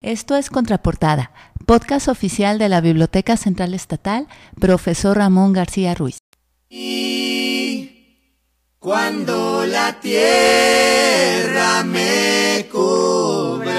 Esto 0.00 0.36
es 0.36 0.48
Contraportada, 0.48 1.32
podcast 1.66 2.06
oficial 2.06 2.60
de 2.60 2.68
la 2.68 2.80
Biblioteca 2.80 3.36
Central 3.36 3.74
Estatal, 3.74 4.28
profesor 4.60 5.16
Ramón 5.16 5.52
García 5.52 5.92
Ruiz. 5.92 6.18
cuando 8.78 9.66
la 9.66 9.98
tierra 9.98 11.82
me 11.82 12.68
cubra, 12.70 13.74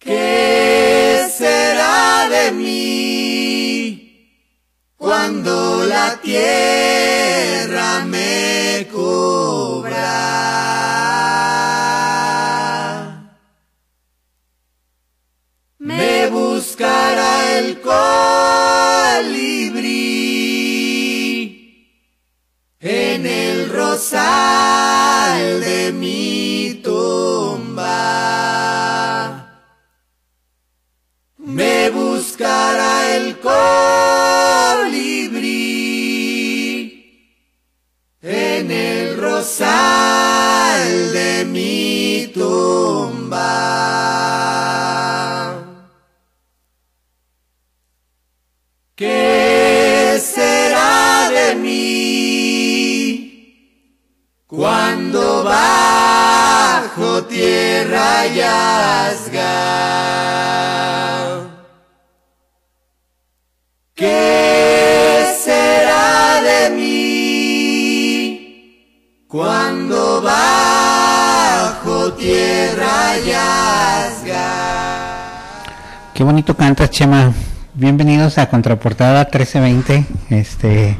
¿qué 0.00 1.28
será 1.32 2.28
de 2.28 2.50
mí 2.50 4.02
cuando 4.96 5.84
la 5.84 6.20
tierra 6.20 8.04
me 8.04 8.88
cubra? 8.90 9.36
Buscará 16.56 17.58
el 17.58 17.80
colibrí 17.82 17.96
en 22.80 23.26
el 23.26 23.68
rosal 23.68 25.60
de 25.60 25.92
mi 25.92 26.80
tumba. 26.82 27.92
Me 31.36 31.90
buscará 31.90 33.16
el 33.16 33.38
colibrí 33.38 33.60
en 38.22 38.70
el 38.70 39.18
rosal 39.18 41.12
de 41.12 41.44
mi 41.44 42.30
tumba. 42.32 44.06
Cuando 54.56 55.44
bajo 55.44 57.22
tierra 57.24 58.26
yazga? 58.26 59.52
¿Qué 63.94 65.34
será 65.44 66.40
de 66.40 66.70
mí 66.74 67.66
cuando 69.28 70.22
bajo 70.22 72.14
tierra 72.14 73.18
yazga? 73.26 74.48
Qué 76.14 76.24
bonito 76.24 76.56
cantas, 76.56 76.88
Chema. 76.90 77.30
Bienvenidos 77.74 78.38
a 78.38 78.48
Contraportada 78.48 79.24
1320. 79.24 80.06
Este, 80.30 80.96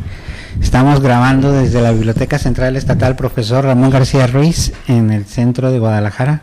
estamos 0.61 1.01
grabando 1.01 1.53
desde 1.53 1.81
la 1.81 1.93
Biblioteca 1.93 2.39
Central 2.39 2.77
Estatal 2.77 3.17
Profesor 3.17 3.65
Ramón 3.65 3.91
García 3.91 4.27
Ruiz 4.27 4.73
en 4.89 5.11
el 5.11 5.25
centro 5.25 5.71
de 5.71 5.79
Guadalajara, 5.79 6.43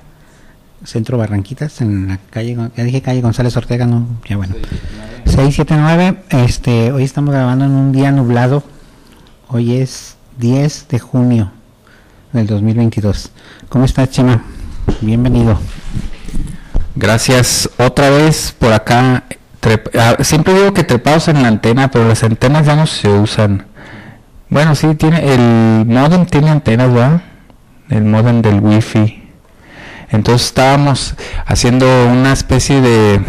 centro 0.84 1.18
Barranquitas, 1.18 1.82
en 1.82 2.08
la 2.08 2.20
calle, 2.30 2.58
ya 2.76 2.84
dije 2.84 3.02
calle 3.02 3.22
González 3.22 3.56
Ortega, 3.58 3.86
no, 3.86 4.08
ya 4.28 4.38
bueno. 4.38 4.56
679, 5.26 6.24
este, 6.30 6.92
hoy 6.92 7.04
estamos 7.04 7.34
grabando 7.34 7.66
en 7.66 7.72
un 7.72 7.92
día 7.92 8.12
nublado. 8.12 8.64
Hoy 9.48 9.78
es 9.78 10.18
10 10.40 10.88
de 10.90 11.00
junio 11.00 11.52
del 12.32 12.48
2022. 12.48 13.32
¿Cómo 13.70 13.86
estás, 13.86 14.10
Chema? 14.10 14.44
Bienvenido. 15.02 15.60
Gracias 16.96 17.70
otra 17.78 18.10
vez 18.10 18.56
por 18.58 18.74
acá 18.74 19.24
Ah, 19.98 20.18
siempre 20.22 20.54
digo 20.54 20.74
que 20.74 20.84
trepados 20.84 21.30
en 21.30 21.42
la 21.42 21.48
antena, 21.48 21.90
pero 21.90 22.08
las 22.08 22.24
antenas 22.24 22.66
ya 22.66 22.76
no 22.76 22.86
se 22.86 23.08
usan. 23.08 23.66
Bueno, 24.54 24.76
sí, 24.76 24.94
tiene 24.94 25.34
el 25.34 25.84
modem 25.88 26.28
tiene 26.28 26.52
antenas, 26.52 26.94
¿verdad? 26.94 27.22
El 27.90 28.04
modem 28.04 28.44
del 28.44 28.60
wifi. 28.60 29.24
Entonces 30.12 30.46
estábamos 30.46 31.16
haciendo 31.48 31.88
una 32.06 32.34
especie 32.34 32.80
de... 32.80 33.20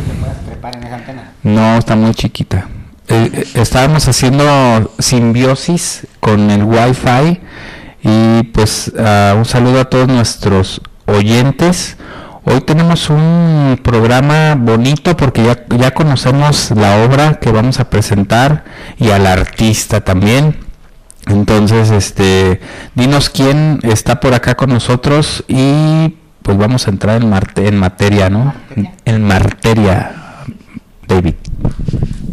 antena? 0.63 1.33
No, 1.43 1.79
está 1.79 1.97
muy 1.97 2.15
chiquita. 2.15 2.69
Eh, 3.09 3.31
eh, 3.33 3.47
estábamos 3.55 4.07
haciendo 4.07 4.93
simbiosis 4.99 6.07
con 6.21 6.51
el 6.51 6.63
wifi 6.63 7.41
y 8.03 8.43
pues 8.53 8.93
uh, 8.95 9.39
un 9.39 9.47
saludo 9.47 9.81
a 9.81 9.85
todos 9.87 10.09
nuestros 10.09 10.83
oyentes. 11.07 11.97
Hoy 12.45 12.61
tenemos 12.61 13.09
un 13.09 13.81
programa 13.83 14.57
bonito 14.57 15.17
porque 15.17 15.57
ya 15.79 15.95
conocemos 15.95 16.71
la 16.73 17.03
obra 17.03 17.41
que 17.41 17.51
vamos 17.51 17.81
a 17.81 17.89
presentar 17.89 18.65
y 18.99 19.09
al 19.09 19.27
artista 19.27 20.03
también. 20.03 20.64
Entonces, 21.27 21.91
este, 21.91 22.61
dinos 22.95 23.31
quién 23.31 23.81
está 23.83 24.21
por 24.21 24.35
acá 24.35 24.55
con 24.55 24.71
nosotros 24.71 25.45
y 25.49 26.17
pues 26.43 26.59
vamos 26.59 26.87
a 26.87 26.91
entrar 26.91 27.23
en, 27.23 27.33
en 27.65 27.77
materia, 27.77 28.29
¿no? 28.29 28.55
En 29.05 29.25
materia, 29.25 30.13
David. 31.09 31.35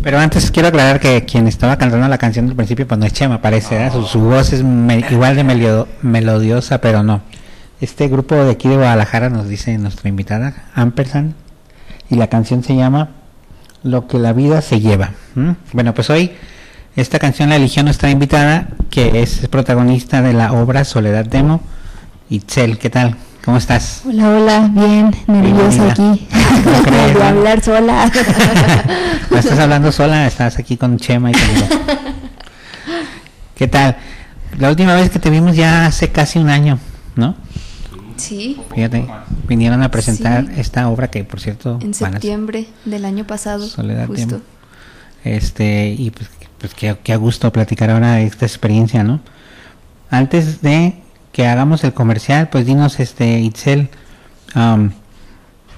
Pero 0.03 0.19
antes 0.19 0.51
quiero 0.51 0.69
aclarar 0.69 0.99
que 0.99 1.23
quien 1.25 1.47
estaba 1.47 1.77
cantando 1.77 2.07
la 2.07 2.17
canción 2.17 2.47
del 2.47 2.55
principio, 2.55 2.87
pues 2.87 2.99
no 2.99 3.05
es 3.05 3.13
Chema, 3.13 3.41
parece, 3.41 3.89
su, 3.91 4.03
su, 4.03 4.19
voz 4.19 4.51
es 4.51 4.63
igual 5.11 5.35
de 5.35 5.87
melodiosa, 6.01 6.81
pero 6.81 7.03
no. 7.03 7.21
Este 7.79 8.07
grupo 8.07 8.35
de 8.35 8.51
aquí 8.51 8.67
de 8.67 8.75
Guadalajara 8.75 9.29
nos 9.29 9.47
dice 9.47 9.77
nuestra 9.77 10.09
invitada, 10.09 10.65
Ampersand, 10.73 11.33
y 12.09 12.15
la 12.15 12.27
canción 12.27 12.63
se 12.63 12.75
llama 12.75 13.09
Lo 13.83 14.07
que 14.07 14.19
la 14.19 14.33
vida 14.33 14.61
se 14.61 14.79
lleva. 14.79 15.11
Bueno, 15.71 15.93
pues 15.93 16.09
hoy 16.09 16.31
esta 16.95 17.19
canción 17.19 17.49
la 17.49 17.55
eligió 17.55 17.83
nuestra 17.83 18.09
invitada, 18.09 18.67
que 18.89 19.21
es 19.21 19.47
protagonista 19.47 20.21
de 20.21 20.33
la 20.33 20.51
obra 20.51 20.83
Soledad 20.83 21.25
Demo. 21.25 21.61
Itzel, 22.29 22.77
¿qué 22.77 22.89
tal? 22.89 23.15
¿Cómo 23.45 23.57
estás? 23.57 24.03
Hola, 24.05 24.29
hola, 24.29 24.69
bien, 24.71 25.15
nerviosa 25.27 25.91
aquí. 25.91 26.27
No 26.61 26.83
crees, 26.83 27.13
de 27.15 27.23
hablar 27.23 27.63
sola. 27.63 28.11
no 29.31 29.37
estás 29.37 29.57
hablando 29.57 29.91
sola, 29.91 30.27
estás 30.27 30.59
aquí 30.59 30.77
con 30.77 30.97
Chema 30.97 31.31
y 31.31 31.33
conmigo. 31.33 31.67
¿Qué 33.55 33.67
tal? 33.67 33.97
La 34.59 34.69
última 34.69 34.93
vez 34.93 35.09
que 35.09 35.17
te 35.17 35.29
vimos 35.29 35.55
ya 35.55 35.87
hace 35.87 36.09
casi 36.09 36.39
un 36.39 36.49
año, 36.49 36.77
¿no? 37.15 37.35
Sí. 38.17 38.61
Fíjate, 38.75 39.07
vinieron 39.47 39.81
a 39.81 39.89
presentar 39.89 40.51
esta 40.55 40.87
obra 40.89 41.09
que, 41.09 41.23
por 41.23 41.39
cierto, 41.39 41.79
en 41.81 41.93
septiembre 41.93 42.67
del 42.85 43.05
año 43.05 43.25
pasado. 43.25 43.65
Soledad 43.65 44.07
justo. 44.07 44.41
Este, 45.23 45.89
y 45.97 46.11
pues, 46.11 46.29
pues 46.61 46.73
qué, 46.73 47.13
a 47.13 47.15
gusto 47.17 47.51
platicar 47.51 47.89
ahora 47.89 48.13
de 48.13 48.25
esta 48.25 48.45
experiencia, 48.45 49.03
¿no? 49.03 49.19
Antes 50.09 50.61
de 50.61 50.95
que 51.33 51.47
hagamos 51.47 51.83
el 51.83 51.93
comercial, 51.93 52.49
pues 52.49 52.65
dinos, 52.65 52.99
este, 52.99 53.39
Itzel, 53.39 53.89
um, 54.55 54.91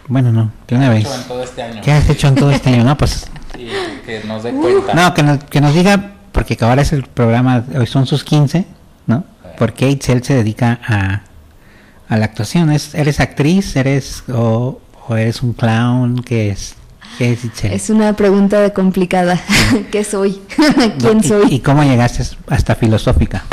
bueno, 0.08 0.32
no, 0.32 0.52
que 0.68 0.76
una 0.76 0.90
vez. 0.90 1.08
Este 1.44 1.82
¿Qué 1.82 1.92
has 1.92 2.10
hecho 2.10 2.28
en 2.28 2.36
todo 2.36 2.52
este 2.52 2.70
año? 2.70 2.84
No, 2.84 2.96
pues. 2.98 3.28
que 4.06 4.22
nos 4.26 4.44
dé 4.44 4.52
cuenta. 4.52 4.94
No, 4.94 5.14
que 5.14 5.24
nos, 5.24 5.44
que 5.46 5.62
nos 5.62 5.74
diga, 5.74 6.12
porque 6.32 6.58
ahora 6.62 6.82
es 6.82 6.94
el 6.94 7.04
programa, 7.04 7.64
hoy 7.76 7.88
son 7.88 8.06
sus 8.06 8.24
15, 8.24 8.66
¿no? 9.08 9.24
Porque 9.58 9.90
Itzel 9.90 10.24
se 10.24 10.36
dedica 10.36 10.80
a 10.86 11.24
a 12.14 12.18
la 12.18 12.26
actuación? 12.26 12.72
¿Es, 12.72 12.94
¿Eres 12.94 13.20
actriz? 13.20 13.76
¿Eres 13.76 14.24
o, 14.30 14.80
eres 15.10 15.42
un 15.42 15.54
clown? 15.54 16.22
¿Qué 16.24 16.50
es? 16.50 16.76
¿Qué 17.18 17.34
es 17.34 17.64
Es 17.64 17.90
una 17.90 18.14
pregunta 18.16 18.74
complicada. 18.74 19.40
¿Qué 19.92 20.04
soy? 20.04 20.42
¿Quién 21.00 21.24
soy? 21.24 21.48
¿Y 21.50 21.60
cómo 21.60 21.84
llegaste 21.84 22.24
hasta 22.48 22.76
filosófica? 22.76 23.44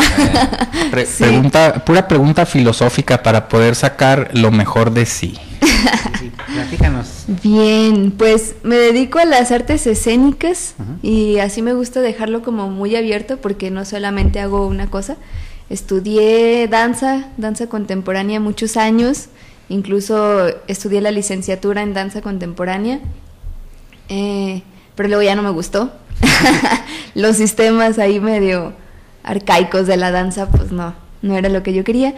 pregunta, 1.19 1.85
pura 1.85 2.09
pregunta 2.09 2.47
filosófica 2.47 3.23
para 3.23 3.49
poder 3.49 3.75
sacar 3.75 4.31
lo 4.33 4.51
mejor 4.51 4.93
de 4.93 5.07
sí. 5.07 5.39
Platícanos. 6.53 7.25
Bien, 7.43 8.13
pues 8.13 8.55
me 8.63 8.77
dedico 8.77 9.19
a 9.19 9.25
las 9.25 9.53
artes 9.53 9.87
escénicas 9.87 10.75
y 11.03 11.39
así 11.39 11.63
me 11.63 11.75
gusta 11.75 12.01
dejarlo 12.01 12.43
como 12.43 12.69
muy 12.71 12.97
abierto 12.97 13.37
porque 13.39 13.71
no 13.71 13.85
solamente 13.85 14.41
hago 14.41 14.67
una 14.67 14.89
cosa, 14.89 15.17
Estudié 15.71 16.67
danza, 16.67 17.29
danza 17.37 17.69
contemporánea 17.69 18.41
muchos 18.41 18.77
años, 18.77 19.29
incluso 19.69 20.49
estudié 20.67 21.01
la 21.01 21.13
licenciatura 21.13 21.83
en 21.83 21.95
danza 21.95 22.23
contemporánea, 22.23 22.99
eh, 24.11 24.63
pero 24.95 25.09
luego 25.09 25.23
ya 25.23 25.35
no 25.35 25.43
me 25.43 25.51
gustó. 25.51 25.91
Los 27.15 27.37
sistemas 27.37 27.99
ahí 27.99 28.21
medio 28.21 28.75
arcaicos 29.23 29.87
de 29.87 29.97
la 29.97 30.11
danza, 30.11 30.51
pues 30.51 30.73
no, 30.73 30.95
no 31.23 31.37
era 31.37 31.49
lo 31.49 31.63
que 31.63 31.73
yo 31.73 31.85
quería. 31.85 32.15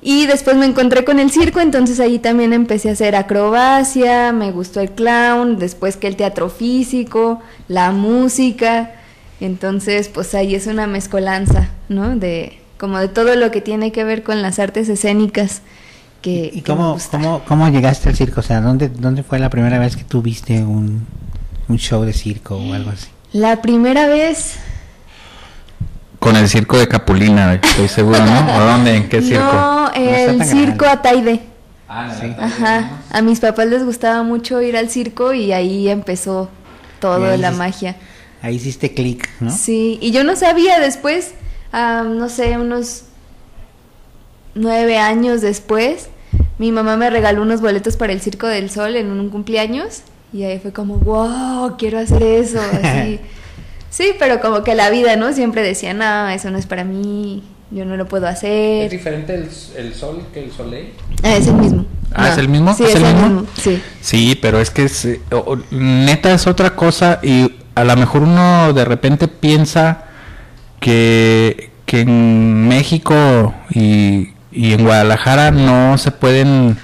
Y 0.00 0.26
después 0.26 0.56
me 0.56 0.66
encontré 0.66 1.04
con 1.04 1.18
el 1.18 1.30
circo, 1.30 1.60
entonces 1.60 1.98
ahí 1.98 2.18
también 2.18 2.52
empecé 2.52 2.88
a 2.88 2.92
hacer 2.92 3.16
acrobacia, 3.16 4.32
me 4.32 4.52
gustó 4.52 4.80
el 4.80 4.90
clown, 4.92 5.58
después 5.58 5.96
que 5.96 6.06
el 6.06 6.16
teatro 6.16 6.50
físico, 6.50 7.40
la 7.66 7.90
música. 7.90 8.92
Entonces, 9.40 10.08
pues 10.08 10.34
ahí 10.34 10.54
es 10.54 10.66
una 10.66 10.86
mezcolanza, 10.86 11.70
¿no? 11.88 12.16
De, 12.16 12.58
como 12.78 12.98
de 12.98 13.08
todo 13.08 13.34
lo 13.34 13.50
que 13.50 13.60
tiene 13.60 13.90
que 13.90 14.04
ver 14.04 14.22
con 14.22 14.40
las 14.40 14.58
artes 14.58 14.88
escénicas. 14.88 15.62
Que, 16.20 16.50
¿Y 16.52 16.62
cómo, 16.62 16.98
cómo, 17.10 17.42
cómo, 17.46 17.68
llegaste 17.68 18.08
al 18.08 18.16
circo? 18.16 18.40
O 18.40 18.42
sea, 18.42 18.60
¿dónde, 18.60 18.88
¿dónde 18.88 19.22
fue 19.22 19.38
la 19.38 19.50
primera 19.50 19.78
vez 19.78 19.96
que 19.96 20.04
tú 20.04 20.22
viste 20.22 20.62
un, 20.62 21.06
un 21.68 21.78
show 21.78 22.04
de 22.04 22.12
circo 22.12 22.56
o 22.56 22.72
algo 22.72 22.90
así? 22.90 23.08
La 23.32 23.62
primera 23.62 24.06
vez... 24.06 24.56
Con 26.18 26.34
el 26.34 26.48
circo 26.48 26.76
de 26.78 26.88
Capulina, 26.88 27.54
estoy 27.54 27.86
seguro, 27.86 28.18
¿no? 28.24 28.56
¿O 28.56 28.60
dónde? 28.60 28.96
¿En 28.96 29.08
qué 29.08 29.22
circo? 29.22 29.52
No, 29.52 29.92
el 29.92 30.44
circo 30.44 30.86
Ataide. 30.86 31.42
Ah, 31.88 32.12
sí. 32.20 32.34
Ajá. 32.38 32.90
A 33.10 33.22
mis 33.22 33.40
papás 33.40 33.66
les 33.66 33.84
gustaba 33.84 34.22
mucho 34.22 34.60
ir 34.60 34.76
al 34.76 34.90
circo 34.90 35.32
y 35.32 35.52
ahí 35.52 35.88
empezó 35.88 36.50
todo 37.00 37.36
la 37.36 37.50
magia. 37.52 37.96
Ahí 38.42 38.56
hiciste 38.56 38.94
clic, 38.94 39.28
¿no? 39.40 39.50
Sí, 39.50 39.98
y 40.00 40.10
yo 40.10 40.24
no 40.24 40.36
sabía 40.36 40.78
después, 40.80 41.34
no 41.72 42.28
sé, 42.28 42.58
unos 42.58 43.04
nueve 44.58 44.98
años 44.98 45.40
después, 45.40 46.08
mi 46.58 46.72
mamá 46.72 46.96
me 46.96 47.08
regaló 47.10 47.42
unos 47.42 47.60
boletos 47.60 47.96
para 47.96 48.12
el 48.12 48.20
Circo 48.20 48.46
del 48.46 48.70
Sol 48.70 48.96
en 48.96 49.10
un 49.10 49.30
cumpleaños 49.30 50.02
y 50.32 50.42
ahí 50.42 50.58
fue 50.58 50.72
como, 50.72 50.96
wow, 50.98 51.76
quiero 51.78 51.98
hacer 51.98 52.22
eso, 52.22 52.60
así. 52.82 53.20
sí, 53.90 54.12
pero 54.18 54.40
como 54.40 54.62
que 54.62 54.74
la 54.74 54.90
vida, 54.90 55.16
¿no? 55.16 55.32
Siempre 55.32 55.62
decía, 55.62 55.94
no, 55.94 56.28
eso 56.28 56.50
no 56.50 56.58
es 56.58 56.66
para 56.66 56.84
mí, 56.84 57.42
yo 57.70 57.84
no 57.84 57.96
lo 57.96 58.06
puedo 58.06 58.26
hacer. 58.26 58.84
¿Es 58.84 58.90
diferente 58.90 59.34
el, 59.34 59.94
sol 59.94 60.26
que 60.32 60.44
el 60.44 60.52
soleil? 60.52 60.92
Ah, 61.22 61.36
es 61.36 61.46
el 61.46 61.54
mismo. 61.54 61.86
Ah, 62.12 62.30
¿es 62.30 62.38
el 62.38 62.48
mismo? 62.48 62.74
Sí, 62.74 62.84
es, 62.84 62.94
el, 62.94 63.02
mismo? 63.02 63.46
Sí. 63.56 63.82
sí, 64.00 64.38
pero 64.40 64.60
es 64.60 64.70
que 64.70 64.84
es, 64.84 65.06
neta 65.70 66.32
es 66.32 66.46
otra 66.46 66.74
cosa 66.74 67.20
y 67.22 67.52
a 67.74 67.84
lo 67.84 67.96
mejor 67.96 68.22
uno 68.22 68.72
de 68.72 68.84
repente 68.84 69.28
piensa 69.28 70.04
que, 70.80 71.70
que 71.86 72.00
en 72.00 72.66
México 72.66 73.54
y 73.70 74.30
y 74.50 74.72
en 74.72 74.84
Guadalajara 74.84 75.50
no 75.50 75.98
se 75.98 76.10
pueden 76.10 76.78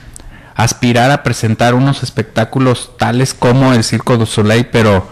aspirar 0.55 1.11
a 1.11 1.22
presentar 1.22 1.75
unos 1.75 2.02
espectáculos 2.02 2.93
tales 2.99 3.34
como 3.34 3.72
el 3.72 3.84
Circo 3.84 4.16
du 4.16 4.26
Soleil, 4.26 4.66
pero 4.66 5.08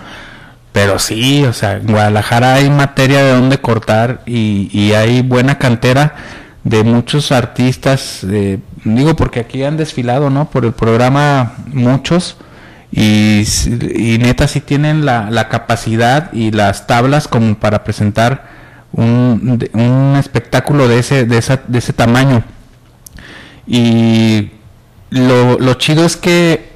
pero 0.72 0.98
sí, 0.98 1.44
o 1.44 1.52
sea, 1.52 1.74
en 1.74 1.86
Guadalajara 1.86 2.54
hay 2.54 2.70
materia 2.70 3.22
de 3.22 3.32
donde 3.32 3.58
cortar 3.58 4.22
y, 4.24 4.92
hay 4.94 5.20
buena 5.20 5.58
cantera 5.58 6.14
de 6.64 6.82
muchos 6.82 7.30
artistas, 7.30 8.26
digo 8.84 9.14
porque 9.14 9.40
aquí 9.40 9.62
han 9.64 9.76
desfilado, 9.76 10.30
¿no? 10.30 10.48
Por 10.48 10.64
el 10.64 10.72
programa 10.72 11.52
muchos 11.66 12.36
y, 12.90 13.44
y 13.94 14.18
neta 14.18 14.48
sí 14.48 14.60
tienen 14.60 15.04
la, 15.04 15.30
la 15.30 15.50
capacidad 15.50 16.32
y 16.32 16.52
las 16.52 16.86
tablas 16.86 17.28
como 17.28 17.54
para 17.56 17.84
presentar 17.84 18.51
un, 18.92 19.58
un 19.72 20.16
espectáculo 20.16 20.88
de 20.88 20.98
ese, 20.98 21.24
de, 21.24 21.38
esa, 21.38 21.62
de 21.66 21.78
ese 21.78 21.92
tamaño. 21.92 22.44
Y 23.66 24.50
lo, 25.10 25.58
lo 25.58 25.74
chido 25.74 26.04
es 26.04 26.16
que, 26.16 26.72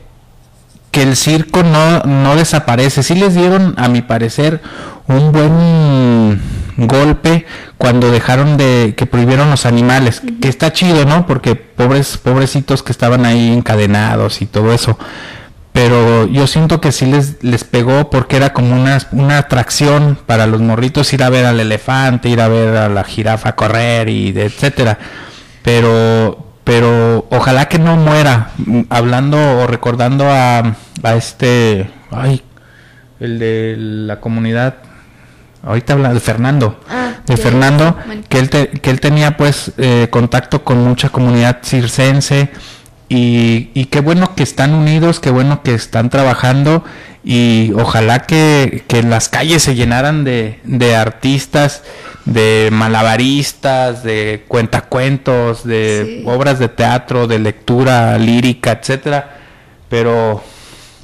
que 0.91 1.03
el 1.03 1.17
circo 1.17 1.63
no, 1.63 2.01
no 2.01 2.37
desaparece. 2.37 3.03
Sí 3.03 3.15
les 3.15 3.35
dieron, 3.35 3.75
a 3.77 3.89
mi 3.89 4.03
parecer, 4.03 4.61
un 5.09 5.33
buen 5.33 6.41
golpe 6.77 7.47
cuando 7.79 8.11
dejaron 8.11 8.57
de 8.57 8.95
que 8.97 9.07
prohibieron 9.07 9.51
los 9.51 9.67
animales, 9.67 10.23
que 10.41 10.49
está 10.49 10.73
chido, 10.73 11.05
¿no? 11.05 11.27
Porque 11.27 11.55
pobres 11.55 12.17
pobrecitos 12.19 12.83
que 12.83 12.93
estaban 12.93 13.25
ahí 13.25 13.53
encadenados 13.53 14.43
y 14.43 14.47
todo 14.47 14.73
eso 14.73 14.99
pero 15.77 16.27
yo 16.27 16.47
siento 16.47 16.81
que 16.81 16.91
sí 16.91 17.05
les, 17.05 17.45
les 17.45 17.63
pegó 17.65 18.09
porque 18.09 18.39
era 18.39 18.55
como 18.55 18.75
una, 18.75 18.97
una 19.13 19.37
atracción 19.37 20.17
para 20.25 20.47
los 20.47 20.63
morritos 20.63 21.13
ir 21.13 21.23
a 21.23 21.29
ver 21.29 21.45
al 21.45 21.61
elefante, 21.61 22.31
ir 22.31 22.41
a 22.41 22.49
ver 22.49 22.75
a 22.79 22.89
la 22.89 23.05
jirafa 23.05 23.55
correr 23.57 24.09
y 24.09 24.29
etcétera. 24.29 24.97
Pero, 25.63 26.47
pero 26.65 27.27
ojalá 27.31 27.69
que 27.69 27.79
no 27.79 27.97
muera. 27.97 28.53
Hablando 28.89 29.37
o 29.37 29.67
recordando 29.67 30.25
a, 30.31 30.77
a 31.03 31.15
este, 31.15 31.91
ay, 32.11 32.43
el 33.21 33.39
de 33.39 33.75
la 33.77 34.19
comunidad, 34.19 34.77
ahorita 35.63 35.93
habla 35.93 36.15
de 36.15 36.21
Fernando, 36.21 36.81
ah, 36.89 37.17
de 37.27 37.37
Fernando, 37.37 37.99
que 38.31 38.39
él, 38.39 38.49
que 38.49 38.89
él 38.89 39.01
tenía 39.01 39.37
pues 39.37 39.73
eh, 39.77 40.09
contacto 40.11 40.65
con 40.65 40.83
mucha 40.83 41.11
comunidad 41.11 41.59
circense 41.63 42.49
y, 43.09 43.85
qué 43.87 44.01
bueno 44.01 44.35
que 44.35 44.43
están 44.43 44.75
unidos, 44.75 45.21
qué 45.21 45.31
bueno 45.31 45.63
que 45.63 45.75
están 45.75 46.11
trabajando 46.11 46.85
y 47.25 47.73
ojalá 47.75 48.21
que, 48.21 48.85
las 49.09 49.29
calles 49.29 49.63
se 49.63 49.75
llenaran 49.75 50.25
de, 50.25 50.59
de, 50.65 50.97
artistas, 50.97 51.83
de 52.25 52.69
malabaristas, 52.73 54.03
de 54.03 54.45
cuentacuentos, 54.49 55.65
de 55.65 56.23
obras 56.27 56.59
de 56.59 56.69
teatro, 56.69 57.27
de 57.27 57.39
lectura 57.39 58.19
lírica, 58.19 58.73
etcétera. 58.73 59.39
Pero 59.89 60.43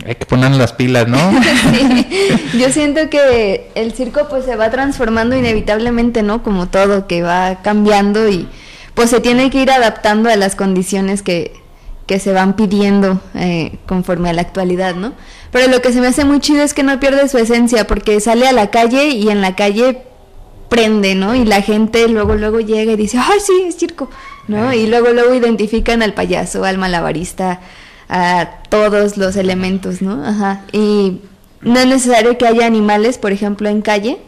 hay 0.04 0.16
que 0.16 0.26
poner 0.26 0.50
las 0.52 0.72
pilas, 0.72 1.06
¿no? 1.06 1.18
Yo 2.58 2.70
siento 2.70 3.08
que 3.10 3.70
el 3.76 3.92
circo 3.92 4.26
pues 4.28 4.44
se 4.44 4.56
va 4.56 4.70
transformando 4.70 5.36
inevitablemente, 5.36 6.24
¿no? 6.24 6.42
Como 6.42 6.66
todo, 6.66 7.06
que 7.06 7.22
va 7.22 7.62
cambiando 7.62 8.28
y 8.28 8.48
pues 8.94 9.10
se 9.10 9.20
tiene 9.20 9.50
que 9.50 9.62
ir 9.62 9.70
adaptando 9.70 10.28
a 10.28 10.36
las 10.36 10.56
condiciones 10.56 11.22
que, 11.22 11.61
que 12.06 12.18
se 12.18 12.32
van 12.32 12.54
pidiendo 12.54 13.20
eh, 13.34 13.78
conforme 13.86 14.30
a 14.30 14.32
la 14.32 14.42
actualidad, 14.42 14.94
¿no? 14.94 15.12
Pero 15.50 15.68
lo 15.68 15.80
que 15.82 15.92
se 15.92 16.00
me 16.00 16.08
hace 16.08 16.24
muy 16.24 16.40
chido 16.40 16.62
es 16.62 16.74
que 16.74 16.82
no 16.82 16.98
pierde 16.98 17.28
su 17.28 17.38
esencia, 17.38 17.86
porque 17.86 18.20
sale 18.20 18.48
a 18.48 18.52
la 18.52 18.70
calle 18.70 19.08
y 19.08 19.28
en 19.28 19.40
la 19.40 19.54
calle 19.54 20.02
prende, 20.68 21.14
¿no? 21.14 21.34
Y 21.34 21.44
la 21.44 21.60
gente 21.60 22.08
luego, 22.08 22.34
luego 22.34 22.60
llega 22.60 22.92
y 22.92 22.96
dice, 22.96 23.18
¡ay, 23.18 23.40
sí, 23.40 23.64
es 23.66 23.76
circo! 23.76 24.08
¿No? 24.48 24.72
Y 24.72 24.86
luego, 24.86 25.10
luego 25.10 25.34
identifican 25.34 26.02
al 26.02 26.14
payaso, 26.14 26.64
al 26.64 26.78
malabarista, 26.78 27.60
a 28.08 28.48
todos 28.68 29.16
los 29.16 29.36
elementos, 29.36 30.02
¿no? 30.02 30.24
Ajá. 30.24 30.62
Y 30.72 31.20
no 31.60 31.78
es 31.78 31.86
necesario 31.86 32.38
que 32.38 32.46
haya 32.46 32.66
animales, 32.66 33.18
por 33.18 33.32
ejemplo, 33.32 33.68
en 33.68 33.82
calle, 33.82 34.18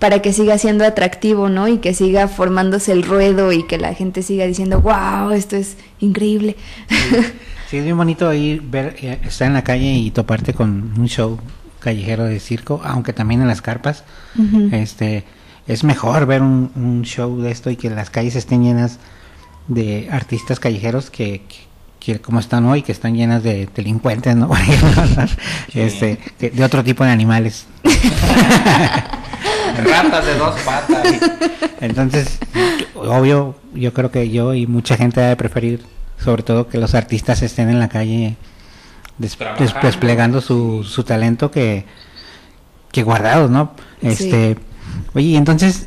para 0.00 0.20
que 0.20 0.32
siga 0.32 0.58
siendo 0.58 0.84
atractivo, 0.84 1.48
¿no? 1.48 1.68
Y 1.68 1.78
que 1.78 1.94
siga 1.94 2.26
formándose 2.26 2.90
el 2.90 3.04
ruedo 3.04 3.52
y 3.52 3.64
que 3.64 3.78
la 3.78 3.94
gente 3.94 4.22
siga 4.22 4.46
diciendo, 4.46 4.80
wow, 4.80 5.30
esto 5.30 5.54
es 5.54 5.76
increíble. 6.00 6.56
Sí, 7.70 7.76
es 7.76 7.84
bien 7.84 7.96
bonito 7.96 8.34
ir, 8.34 8.62
ver, 8.62 8.96
eh, 9.00 9.20
estar 9.22 9.46
en 9.46 9.54
la 9.54 9.62
calle 9.62 9.92
y 9.92 10.10
toparte 10.10 10.54
con 10.54 10.92
un 10.98 11.06
show 11.06 11.38
callejero 11.78 12.24
de 12.24 12.40
circo, 12.40 12.80
aunque 12.82 13.12
también 13.12 13.42
en 13.42 13.46
las 13.46 13.62
carpas. 13.62 14.02
Este 14.72 15.22
es 15.68 15.84
mejor 15.84 16.26
ver 16.26 16.42
un, 16.42 17.02
show 17.04 17.40
de 17.40 17.52
esto 17.52 17.70
y 17.70 17.76
que 17.76 17.88
las 17.88 18.10
calles 18.10 18.34
estén 18.34 18.64
llenas 18.64 18.98
de 19.68 20.08
artistas 20.10 20.58
callejeros 20.58 21.10
que, 21.10 21.42
que, 22.00 22.20
como 22.20 22.40
están 22.40 22.66
hoy, 22.66 22.82
que 22.82 22.90
están 22.90 23.14
llenas 23.14 23.44
de 23.44 23.68
delincuentes, 23.72 24.34
¿no? 24.34 24.50
este, 25.72 26.18
de 26.40 26.64
otro 26.64 26.82
tipo 26.82 27.04
de 27.04 27.10
animales. 27.10 27.68
Ratas 29.84 30.26
de 30.26 30.34
dos 30.36 30.54
patas. 30.60 31.06
Entonces, 31.80 32.38
obvio, 32.94 33.54
yo 33.74 33.92
creo 33.92 34.10
que 34.10 34.30
yo 34.30 34.54
y 34.54 34.66
mucha 34.66 34.96
gente 34.96 35.20
debe 35.20 35.36
preferir, 35.36 35.84
sobre 36.18 36.42
todo, 36.42 36.68
que 36.68 36.78
los 36.78 36.94
artistas 36.94 37.42
estén 37.42 37.70
en 37.70 37.78
la 37.78 37.88
calle 37.88 38.36
desplegando 39.18 40.40
su, 40.40 40.82
su 40.84 41.04
talento 41.04 41.50
que, 41.50 41.84
que 42.90 43.02
guardados, 43.02 43.50
¿no? 43.50 43.72
Este, 44.00 44.56
oye, 45.14 45.36
entonces 45.36 45.86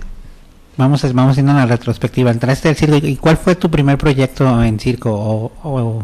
vamos 0.78 1.02
vamos 1.13 1.32
haciendo 1.32 1.52
una 1.52 1.66
retrospectiva. 1.66 2.32
Entraste 2.32 2.70
al 2.70 2.75
circo 2.75 2.98
y 2.98 3.16
¿cuál 3.16 3.38
fue 3.38 3.56
tu 3.56 3.72
primer 3.72 3.98
proyecto 3.98 4.63
en 4.63 4.80
circo 4.80 5.52
o 5.63 6.04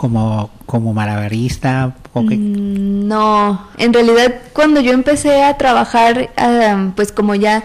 como, 0.00 0.48
como 0.64 0.94
malabarista? 0.94 1.92
Mm, 2.14 3.06
no, 3.06 3.68
en 3.76 3.92
realidad 3.92 4.32
cuando 4.54 4.80
yo 4.80 4.92
empecé 4.92 5.44
a 5.44 5.58
trabajar, 5.58 6.30
pues 6.96 7.12
como 7.12 7.34
ya, 7.34 7.64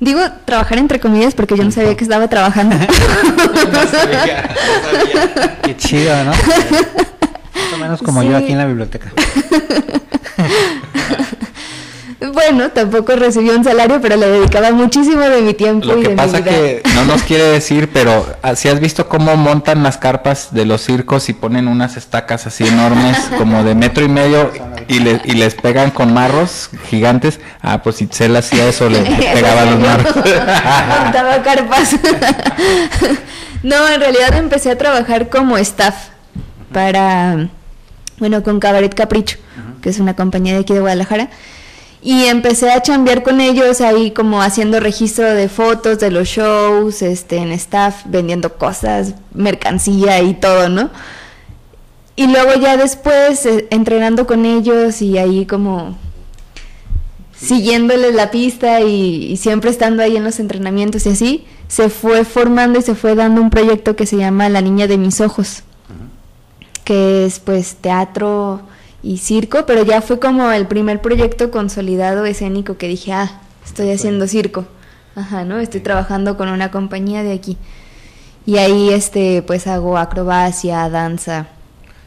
digo 0.00 0.20
trabajar 0.46 0.78
entre 0.78 0.98
comillas 0.98 1.36
porque 1.36 1.56
yo 1.56 1.62
no 1.62 1.70
sabía 1.70 1.96
que 1.96 2.02
estaba 2.02 2.26
trabajando. 2.26 2.74
Qué 5.62 5.76
chido, 5.76 6.12
¿no? 6.24 6.32
Más 7.54 7.72
o 7.72 7.78
menos 7.78 8.02
como 8.02 8.24
yo 8.24 8.36
aquí 8.36 8.50
en 8.50 8.58
la 8.58 8.66
biblioteca. 8.66 9.12
Bueno, 12.20 12.68
tampoco 12.68 13.16
recibió 13.16 13.56
un 13.56 13.64
salario, 13.64 13.98
pero 14.02 14.16
le 14.16 14.26
dedicaba 14.26 14.72
muchísimo 14.72 15.22
de 15.22 15.40
mi 15.40 15.54
tiempo. 15.54 15.86
Lo 15.86 15.98
y 15.98 16.02
que 16.02 16.10
pasa 16.10 16.44
que 16.44 16.82
no 16.94 17.06
nos 17.06 17.22
quiere 17.22 17.44
decir, 17.44 17.88
pero 17.92 18.26
si 18.56 18.68
has 18.68 18.78
visto 18.78 19.08
cómo 19.08 19.36
montan 19.36 19.82
las 19.82 19.96
carpas 19.96 20.52
de 20.52 20.66
los 20.66 20.82
circos 20.82 21.30
y 21.30 21.32
ponen 21.32 21.66
unas 21.66 21.96
estacas 21.96 22.46
así 22.46 22.66
enormes, 22.66 23.16
como 23.38 23.64
de 23.64 23.74
metro 23.74 24.04
y 24.04 24.08
medio, 24.08 24.52
y, 24.86 24.98
le, 24.98 25.22
y 25.24 25.32
les 25.32 25.54
pegan 25.54 25.90
con 25.90 26.12
marros 26.12 26.68
gigantes. 26.90 27.40
Ah, 27.62 27.82
pues 27.82 27.96
si 27.96 28.04
Itzel 28.04 28.36
hacía 28.36 28.68
eso, 28.68 28.90
le 28.90 29.00
pegaba 29.34 29.64
los 29.64 29.80
marros. 29.80 30.14
Montaba 30.16 31.42
carpas. 31.42 31.96
no, 33.62 33.88
en 33.88 34.00
realidad 34.00 34.36
empecé 34.36 34.70
a 34.70 34.76
trabajar 34.76 35.30
como 35.30 35.56
staff 35.56 35.94
para, 36.70 37.48
bueno, 38.18 38.42
con 38.42 38.60
Cabaret 38.60 38.94
Capricho, 38.94 39.38
que 39.80 39.88
es 39.88 39.98
una 39.98 40.14
compañía 40.14 40.52
de 40.52 40.60
aquí 40.60 40.74
de 40.74 40.80
Guadalajara 40.80 41.30
Y 42.02 42.24
empecé 42.24 42.70
a 42.70 42.80
chambear 42.80 43.22
con 43.22 43.40
ellos 43.40 43.82
ahí 43.82 44.10
como 44.10 44.40
haciendo 44.40 44.80
registro 44.80 45.34
de 45.34 45.48
fotos 45.48 45.98
de 45.98 46.10
los 46.10 46.28
shows, 46.28 47.02
este, 47.02 47.36
en 47.36 47.52
staff, 47.52 48.02
vendiendo 48.06 48.54
cosas, 48.54 49.14
mercancía 49.34 50.22
y 50.22 50.34
todo, 50.34 50.70
¿no? 50.70 50.90
Y 52.16 52.26
luego 52.26 52.54
ya 52.54 52.76
después 52.76 53.44
eh, 53.46 53.66
entrenando 53.70 54.26
con 54.26 54.46
ellos 54.46 55.02
y 55.02 55.18
ahí 55.18 55.46
como 55.46 55.96
siguiéndoles 57.36 58.14
la 58.14 58.30
pista 58.30 58.80
y, 58.80 59.36
siempre 59.36 59.70
estando 59.70 60.02
ahí 60.02 60.16
en 60.16 60.24
los 60.24 60.40
entrenamientos 60.40 61.06
y 61.06 61.10
así, 61.10 61.46
se 61.68 61.88
fue 61.88 62.24
formando 62.24 62.78
y 62.78 62.82
se 62.82 62.94
fue 62.94 63.14
dando 63.14 63.40
un 63.40 63.50
proyecto 63.50 63.96
que 63.96 64.06
se 64.06 64.16
llama 64.16 64.48
La 64.48 64.60
Niña 64.60 64.86
de 64.86 64.98
mis 64.98 65.20
Ojos, 65.20 65.62
que 66.84 67.24
es 67.24 67.38
pues 67.38 67.76
teatro 67.76 68.62
y 69.02 69.18
circo, 69.18 69.64
pero 69.66 69.84
ya 69.84 70.00
fue 70.00 70.18
como 70.18 70.50
el 70.52 70.66
primer 70.66 71.00
proyecto 71.00 71.50
consolidado 71.50 72.24
escénico 72.26 72.76
que 72.76 72.88
dije, 72.88 73.12
ah, 73.12 73.40
estoy 73.64 73.90
haciendo 73.90 74.26
circo, 74.26 74.66
ajá, 75.14 75.44
¿no? 75.44 75.58
Estoy 75.58 75.80
trabajando 75.80 76.36
con 76.36 76.48
una 76.48 76.70
compañía 76.70 77.22
de 77.22 77.32
aquí. 77.32 77.56
Y 78.46 78.58
ahí 78.58 78.90
este 78.90 79.42
pues 79.42 79.66
hago 79.66 79.98
acrobacia, 79.98 80.88
danza. 80.88 81.48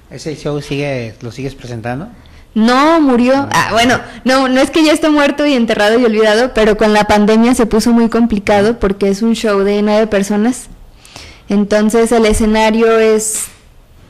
¿Ese 0.10 0.36
show 0.36 0.62
sigue, 0.62 1.16
lo 1.22 1.32
sigues 1.32 1.56
presentando? 1.56 2.10
No, 2.56 3.02
murió. 3.02 3.48
Ah, 3.52 3.70
bueno, 3.72 4.00
no, 4.26 4.48
no 4.48 4.62
es 4.62 4.70
que 4.70 4.84
ya 4.84 4.92
esté 4.92 5.10
muerto 5.10 5.46
y 5.46 5.54
enterrado 5.54 5.98
y 5.98 6.06
olvidado, 6.06 6.54
pero 6.54 6.78
con 6.78 6.94
la 6.94 7.06
pandemia 7.06 7.56
se 7.56 7.66
puso 7.66 7.92
muy 7.92 8.10
complicado 8.10 8.80
porque 8.80 9.10
es 9.10 9.24
un 9.24 9.34
show 9.34 9.60
de 9.60 9.82
nueve 9.82 10.06
personas. 10.06 10.68
Entonces 11.50 12.12
el 12.12 12.26
escenario 12.26 13.00
es 13.00 13.46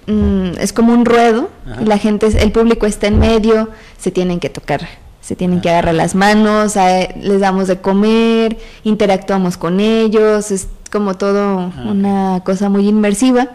mm, 0.07 0.59
es 0.59 0.73
como 0.73 0.93
un 0.93 1.05
ruedo, 1.05 1.49
y 1.81 1.85
la 1.85 1.97
gente, 1.97 2.27
el 2.27 2.51
público 2.51 2.85
está 2.85 3.07
en 3.07 3.19
medio, 3.19 3.69
se 3.97 4.11
tienen 4.11 4.39
que 4.39 4.49
tocar, 4.49 4.87
se 5.21 5.35
tienen 5.35 5.61
que 5.61 5.69
agarrar 5.69 5.95
las 5.95 6.15
manos, 6.15 6.75
les 7.21 7.39
damos 7.39 7.67
de 7.67 7.79
comer, 7.79 8.57
interactuamos 8.83 9.57
con 9.57 9.79
ellos, 9.79 10.51
es 10.51 10.67
como 10.91 11.15
todo 11.15 11.59
ah, 11.59 11.83
una 11.85 12.41
cosa 12.43 12.69
muy 12.69 12.87
inmersiva. 12.87 13.49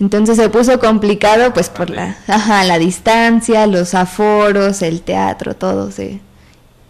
Entonces 0.00 0.36
se 0.36 0.48
puso 0.48 0.80
complicado 0.80 1.54
pues 1.54 1.68
por 1.68 1.88
la, 1.88 2.16
ajá, 2.26 2.64
la 2.64 2.78
distancia, 2.78 3.68
los 3.68 3.94
aforos, 3.94 4.82
el 4.82 5.02
teatro, 5.02 5.54
todo. 5.54 5.92
Se, 5.92 6.18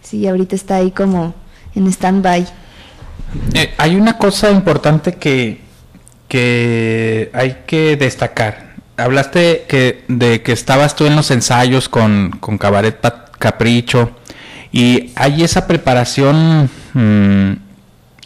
sí, 0.01 0.27
ahorita 0.27 0.55
está 0.55 0.77
ahí 0.77 0.89
como 0.89 1.35
en 1.75 1.85
stand-by. 1.87 2.47
Eh, 3.53 3.73
hay 3.77 3.95
una 3.95 4.17
cosa 4.17 4.49
importante 4.49 5.13
que, 5.13 5.61
que 6.27 7.29
hay 7.33 7.63
que 7.67 7.97
destacar. 7.97 8.72
Hablaste 8.95 9.65
que, 9.67 10.03
de 10.07 10.41
que 10.41 10.51
estabas 10.51 10.95
tú 10.95 11.05
en 11.05 11.15
los 11.15 11.31
ensayos 11.31 11.89
con, 11.89 12.31
con 12.39 12.57
Cabaret 12.57 12.99
Capricho 13.39 14.11
y 14.71 15.11
hay 15.15 15.43
esa 15.43 15.67
preparación 15.67 16.69
mm, 16.93 17.53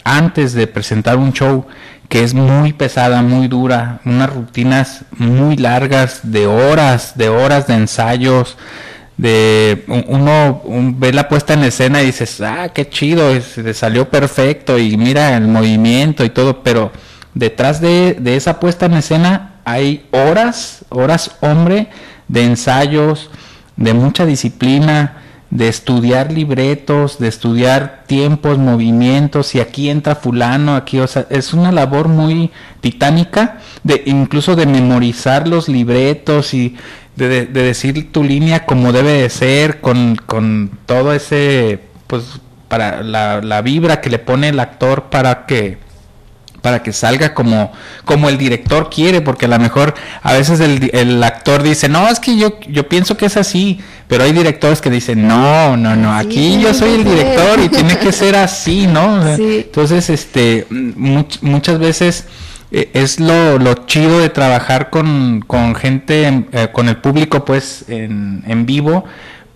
antes 0.04 0.54
de 0.54 0.68
presentar 0.68 1.18
un 1.18 1.34
show 1.34 1.66
que 2.10 2.24
es 2.24 2.34
muy 2.34 2.72
pesada, 2.74 3.22
muy 3.22 3.48
dura, 3.50 4.00
unas 4.06 4.34
rutinas 4.34 5.04
muy 5.18 5.58
largas 5.58 6.22
de 6.24 6.48
horas, 6.48 7.18
de 7.18 7.28
horas 7.28 7.68
de 7.68 7.74
ensayos, 7.74 8.58
de 9.18 9.84
uno 9.88 10.62
ve 10.96 11.12
la 11.12 11.28
puesta 11.28 11.54
en 11.54 11.64
escena 11.64 12.02
y 12.02 12.08
dices, 12.08 12.40
ah, 12.40 12.70
qué 12.74 12.88
chido, 12.88 13.40
se 13.42 13.74
salió 13.74 14.10
perfecto 14.10 14.78
y 14.78 14.96
mira 14.96 15.36
el 15.36 15.48
movimiento 15.48 16.24
y 16.24 16.30
todo, 16.30 16.64
pero 16.64 16.92
detrás 17.34 17.82
de, 17.82 18.16
de 18.20 18.38
esa 18.38 18.60
puesta 18.60 18.86
en 18.86 18.94
escena 18.94 19.56
hay 19.68 20.06
horas, 20.12 20.86
horas, 20.88 21.32
hombre, 21.42 21.90
de 22.30 22.46
ensayos, 22.46 23.30
de 23.76 23.94
mucha 23.94 24.26
disciplina, 24.26 25.18
de 25.50 25.68
estudiar 25.68 26.32
libretos, 26.32 27.20
de 27.20 27.28
estudiar 27.28 28.06
tiempos, 28.08 28.58
movimientos, 28.58 29.56
y 29.56 29.60
aquí 29.60 29.90
entra 29.90 30.16
fulano, 30.16 30.78
aquí, 30.78 31.00
o 31.00 31.08
sea, 31.08 31.28
es 31.30 31.54
una 31.54 31.74
labor 31.74 32.08
muy 32.08 32.50
titánica, 32.80 33.58
de 33.84 34.04
incluso 34.06 34.56
de 34.56 34.68
memorizar 34.68 35.50
los 35.50 35.68
libretos 35.68 36.54
y 36.54 36.78
de, 37.18 37.46
decir 37.46 38.14
tu 38.14 38.24
línea 38.24 38.66
como 38.66 38.94
debe 38.94 39.22
de 39.22 39.30
ser, 39.30 39.82
con, 39.82 40.16
con 40.16 40.80
todo 40.86 41.12
ese, 41.12 41.82
pues, 42.08 42.40
para 42.70 43.04
la, 43.04 43.42
la 43.42 43.62
vibra 43.62 44.00
que 44.00 44.10
le 44.10 44.20
pone 44.20 44.48
el 44.48 44.62
actor 44.62 45.10
para 45.10 45.46
que 45.46 45.78
para 46.68 46.84
que 46.84 46.92
salga 46.92 47.34
como, 47.34 47.72
como 48.04 48.28
el 48.28 48.38
director 48.38 48.90
quiere, 48.90 49.22
porque 49.22 49.46
a 49.46 49.48
lo 49.48 49.58
mejor 49.58 49.94
a 50.22 50.34
veces 50.34 50.60
el, 50.60 50.90
el, 50.92 51.24
actor 51.24 51.64
dice, 51.64 51.88
no, 51.88 52.10
es 52.10 52.20
que 52.20 52.36
yo, 52.36 52.60
yo 52.68 52.90
pienso 52.90 53.16
que 53.16 53.28
es 53.28 53.38
así, 53.38 53.80
pero 54.10 54.26
hay 54.26 54.34
directores 54.34 54.82
que 54.82 54.90
dicen, 54.90 55.30
no, 55.30 55.78
no, 55.78 55.96
no, 55.96 56.14
aquí 56.14 56.60
yo 56.60 56.74
soy 56.74 56.96
el 56.96 57.06
director 57.06 57.62
y 57.64 57.70
tiene 57.70 57.98
que 57.98 58.12
ser 58.12 58.36
así, 58.36 58.86
¿no? 58.86 59.26
Entonces, 59.38 60.10
este, 60.10 60.68
muchas 60.70 61.80
veces 61.80 62.26
eh, 62.74 62.90
es 62.94 63.22
lo, 63.22 63.60
lo, 63.60 63.74
chido 63.86 64.20
de 64.20 64.28
trabajar 64.28 64.90
con, 64.90 65.42
con 65.48 65.74
gente, 65.74 66.48
eh, 66.52 66.68
con 66.74 66.90
el 66.90 66.98
público, 66.98 67.46
pues, 67.46 67.86
en, 67.88 68.44
en 68.46 68.66
vivo, 68.66 69.06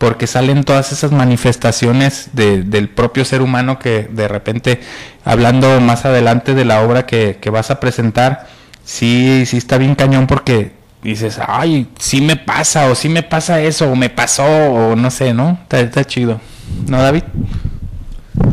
porque 0.01 0.25
salen 0.25 0.63
todas 0.63 0.91
esas 0.91 1.11
manifestaciones 1.11 2.31
del 2.33 2.89
propio 2.89 3.23
ser 3.23 3.43
humano 3.43 3.77
que 3.77 4.09
de 4.11 4.27
repente, 4.27 4.81
hablando 5.23 5.79
más 5.79 6.05
adelante 6.05 6.55
de 6.55 6.65
la 6.65 6.81
obra 6.81 7.05
que, 7.05 7.37
vas 7.51 7.69
a 7.69 7.79
presentar, 7.79 8.47
sí, 8.83 9.43
sí 9.45 9.57
está 9.57 9.77
bien 9.77 9.93
cañón 9.93 10.25
porque 10.25 10.71
dices, 11.03 11.39
ay, 11.47 11.87
sí 11.99 12.19
me 12.19 12.35
pasa, 12.35 12.87
o 12.87 12.95
sí 12.95 13.09
me 13.09 13.21
pasa 13.21 13.61
eso, 13.61 13.91
o 13.91 13.95
me 13.95 14.09
pasó, 14.09 14.43
o 14.43 14.95
no 14.95 15.11
sé, 15.11 15.35
¿no? 15.35 15.59
Está, 15.69 16.03
chido. 16.03 16.41
¿No, 16.87 16.99
David? 16.99 17.21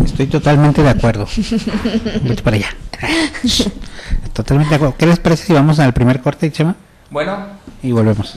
Estoy 0.05 0.27
totalmente 0.27 0.83
de 0.83 0.91
acuerdo. 0.91 1.27
Vete 2.25 2.43
para 2.43 2.57
allá. 2.57 2.69
Totalmente 4.35 4.69
de 4.69 4.77
acuerdo. 4.77 4.97
¿Qué 4.99 5.07
les 5.07 5.19
parece 5.19 5.47
si 5.47 5.55
vamos 5.55 5.79
al 5.79 5.95
primer 5.95 6.21
corte, 6.21 6.53
Chema? 6.53 6.77
Bueno. 7.09 7.39
Y 7.83 7.93
volvemos. 7.93 8.37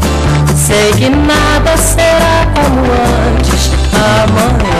Sei 0.71 0.93
que 0.93 1.09
nada 1.09 1.75
será 1.75 2.47
como 2.55 2.79
antes 3.35 3.71
amanhã. 3.93 4.79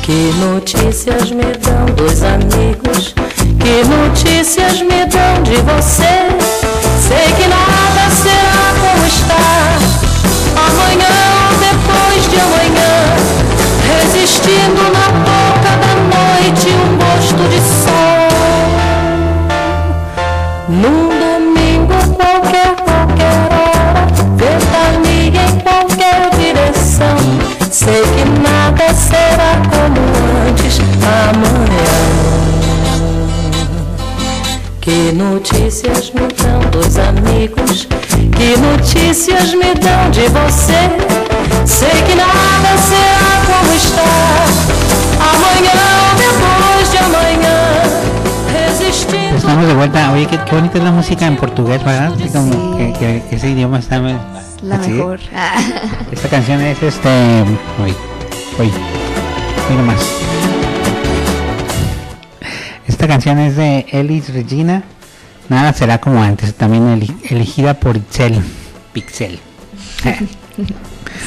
Que 0.00 0.32
notícias 0.38 1.32
me 1.32 1.42
dão 1.42 1.86
dois 1.96 2.22
amigos? 2.22 3.12
Que 3.58 3.82
notícias 3.88 4.80
me 4.82 5.04
dão 5.06 5.42
de 5.42 5.56
você? 5.62 6.14
Sei 7.08 7.32
que 7.36 7.48
nada 7.48 8.10
será 8.14 8.74
como 8.80 9.04
está 9.08 9.44
amanhã 10.68 11.16
ou 11.50 11.54
depois 11.58 12.22
de 12.30 12.38
amanhã. 12.40 12.94
Resistindo 14.04 14.82
na 14.92 15.08
boca 15.26 15.72
da 15.82 15.94
noite 16.14 16.68
um 16.68 16.96
gosto 16.96 17.42
de 17.50 17.60
sol. 17.82 18.14
Num 20.68 21.23
Sei 27.74 28.02
que 28.02 28.24
nada 28.40 28.94
será 28.94 29.60
como 29.68 29.98
antes 30.48 30.78
amanhã. 31.02 31.96
Que 34.80 35.10
notícias 35.12 36.12
me 36.12 36.20
dão 36.40 36.70
dois 36.70 36.96
amigos? 36.96 37.88
Que 38.36 38.56
notícias 38.58 39.54
me 39.54 39.74
dão 39.74 40.08
de 40.12 40.28
você? 40.28 40.88
Sei 41.66 42.00
que 42.02 42.14
nada 42.14 42.78
será 42.78 43.42
como 43.44 43.74
está 43.74 44.04
amanhã 45.32 46.23
Estamos 49.44 49.66
de 49.66 49.74
vuelta. 49.74 50.10
Oye, 50.10 50.26
qué, 50.26 50.40
qué 50.42 50.54
bonita 50.54 50.78
es 50.78 50.84
la 50.84 50.90
música 50.90 51.26
en 51.26 51.36
portugués, 51.36 51.84
¿verdad? 51.84 52.14
Como 52.32 52.78
que, 52.78 52.94
que, 52.94 53.22
que 53.28 53.36
ese 53.36 53.50
idioma 53.50 53.78
está 53.78 53.98
la 53.98 54.78
mejor. 54.78 55.20
Esta 56.12 56.28
canción 56.30 56.62
es 56.62 56.82
este. 56.82 57.42
Hoy. 57.78 57.94
Hoy. 58.58 58.72
Hoy 59.68 59.76
nomás. 59.76 60.00
Esta 62.88 63.06
canción 63.06 63.38
es 63.38 63.54
de 63.56 63.84
Elis 63.90 64.32
Regina. 64.32 64.82
Nada 65.50 65.74
será 65.74 65.98
como 65.98 66.22
antes. 66.22 66.54
También 66.54 67.06
elegida 67.28 67.74
por 67.74 67.98
Itzel. 67.98 68.40
Pixel. 68.94 69.38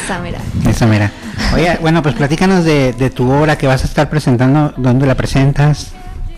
Esa 0.06 0.20
mira. 0.22 0.40
Esa 0.68 0.88
mira. 0.88 1.12
Oye, 1.54 1.78
bueno, 1.82 2.02
pues 2.02 2.16
platícanos 2.16 2.64
de, 2.64 2.94
de 2.94 3.12
tu 3.12 3.32
obra 3.32 3.60
que 3.60 3.68
vas 3.68 3.84
a 3.84 3.86
estar 3.86 4.10
presentando, 4.10 4.74
dónde 4.76 5.06
la 5.06 5.14
presentas. 5.14 5.92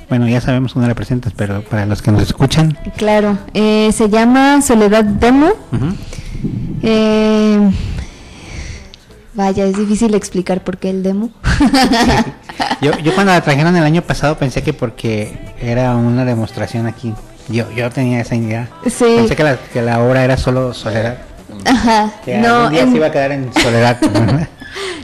Bueno, 0.09 0.27
ya 0.27 0.41
sabemos 0.41 0.73
dónde 0.73 0.87
la 0.89 0.95
presentas, 0.95 1.33
pero 1.35 1.61
para 1.63 1.85
los 1.85 2.01
que 2.01 2.11
nos 2.11 2.23
escuchan. 2.23 2.77
Claro, 2.97 3.37
eh, 3.53 3.91
se 3.93 4.09
llama 4.09 4.61
Soledad 4.61 5.03
Demo. 5.03 5.51
Eh, 6.81 7.69
vaya, 9.35 9.65
es 9.65 9.77
difícil 9.77 10.15
explicar 10.15 10.63
por 10.63 10.77
qué 10.77 10.89
el 10.89 11.03
demo. 11.03 11.29
Yo, 12.81 12.91
yo 12.99 13.13
cuando 13.13 13.33
la 13.33 13.41
trajeron 13.41 13.75
el 13.75 13.83
año 13.83 14.01
pasado 14.01 14.37
pensé 14.37 14.63
que 14.63 14.71
porque 14.73 15.37
era 15.61 15.95
una 15.95 16.23
demostración 16.23 16.87
aquí. 16.87 17.13
Yo, 17.49 17.69
yo 17.71 17.89
tenía 17.89 18.21
esa 18.21 18.35
idea. 18.35 18.69
Sí. 18.85 19.05
Pensé 19.17 19.35
que 19.35 19.43
la, 19.43 19.57
que 19.57 19.81
la 19.81 19.99
obra 20.01 20.23
era 20.23 20.37
solo 20.37 20.73
soledad. 20.73 21.17
Ajá. 21.65 22.09
Que 22.23 22.37
No, 22.37 22.55
algún 22.55 22.71
día 22.71 22.81
en- 22.83 22.91
se 22.91 22.95
iba 22.97 23.07
a 23.07 23.11
quedar 23.11 23.31
en 23.33 23.53
soledad. 23.53 23.97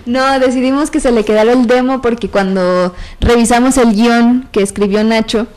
no, 0.06 0.40
decidimos 0.40 0.92
que 0.92 1.00
se 1.00 1.12
le 1.12 1.26
quedara 1.26 1.52
el 1.52 1.68
demo 1.68 2.02
porque 2.02 2.30
cuando 2.30 2.94
revisamos 3.20 3.78
el 3.78 3.94
guion 3.94 4.48
que 4.52 4.62
escribió 4.62 5.04
Nacho, 5.04 5.48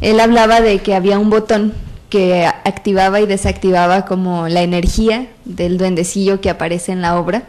él 0.00 0.20
hablaba 0.20 0.60
de 0.60 0.78
que 0.80 0.94
había 0.94 1.18
un 1.18 1.30
botón 1.30 1.72
que 2.10 2.46
activaba 2.46 3.20
y 3.20 3.26
desactivaba 3.26 4.04
como 4.04 4.48
la 4.48 4.62
energía 4.62 5.28
del 5.44 5.76
duendecillo 5.76 6.40
que 6.40 6.50
aparece 6.50 6.92
en 6.92 7.02
la 7.02 7.18
obra. 7.18 7.44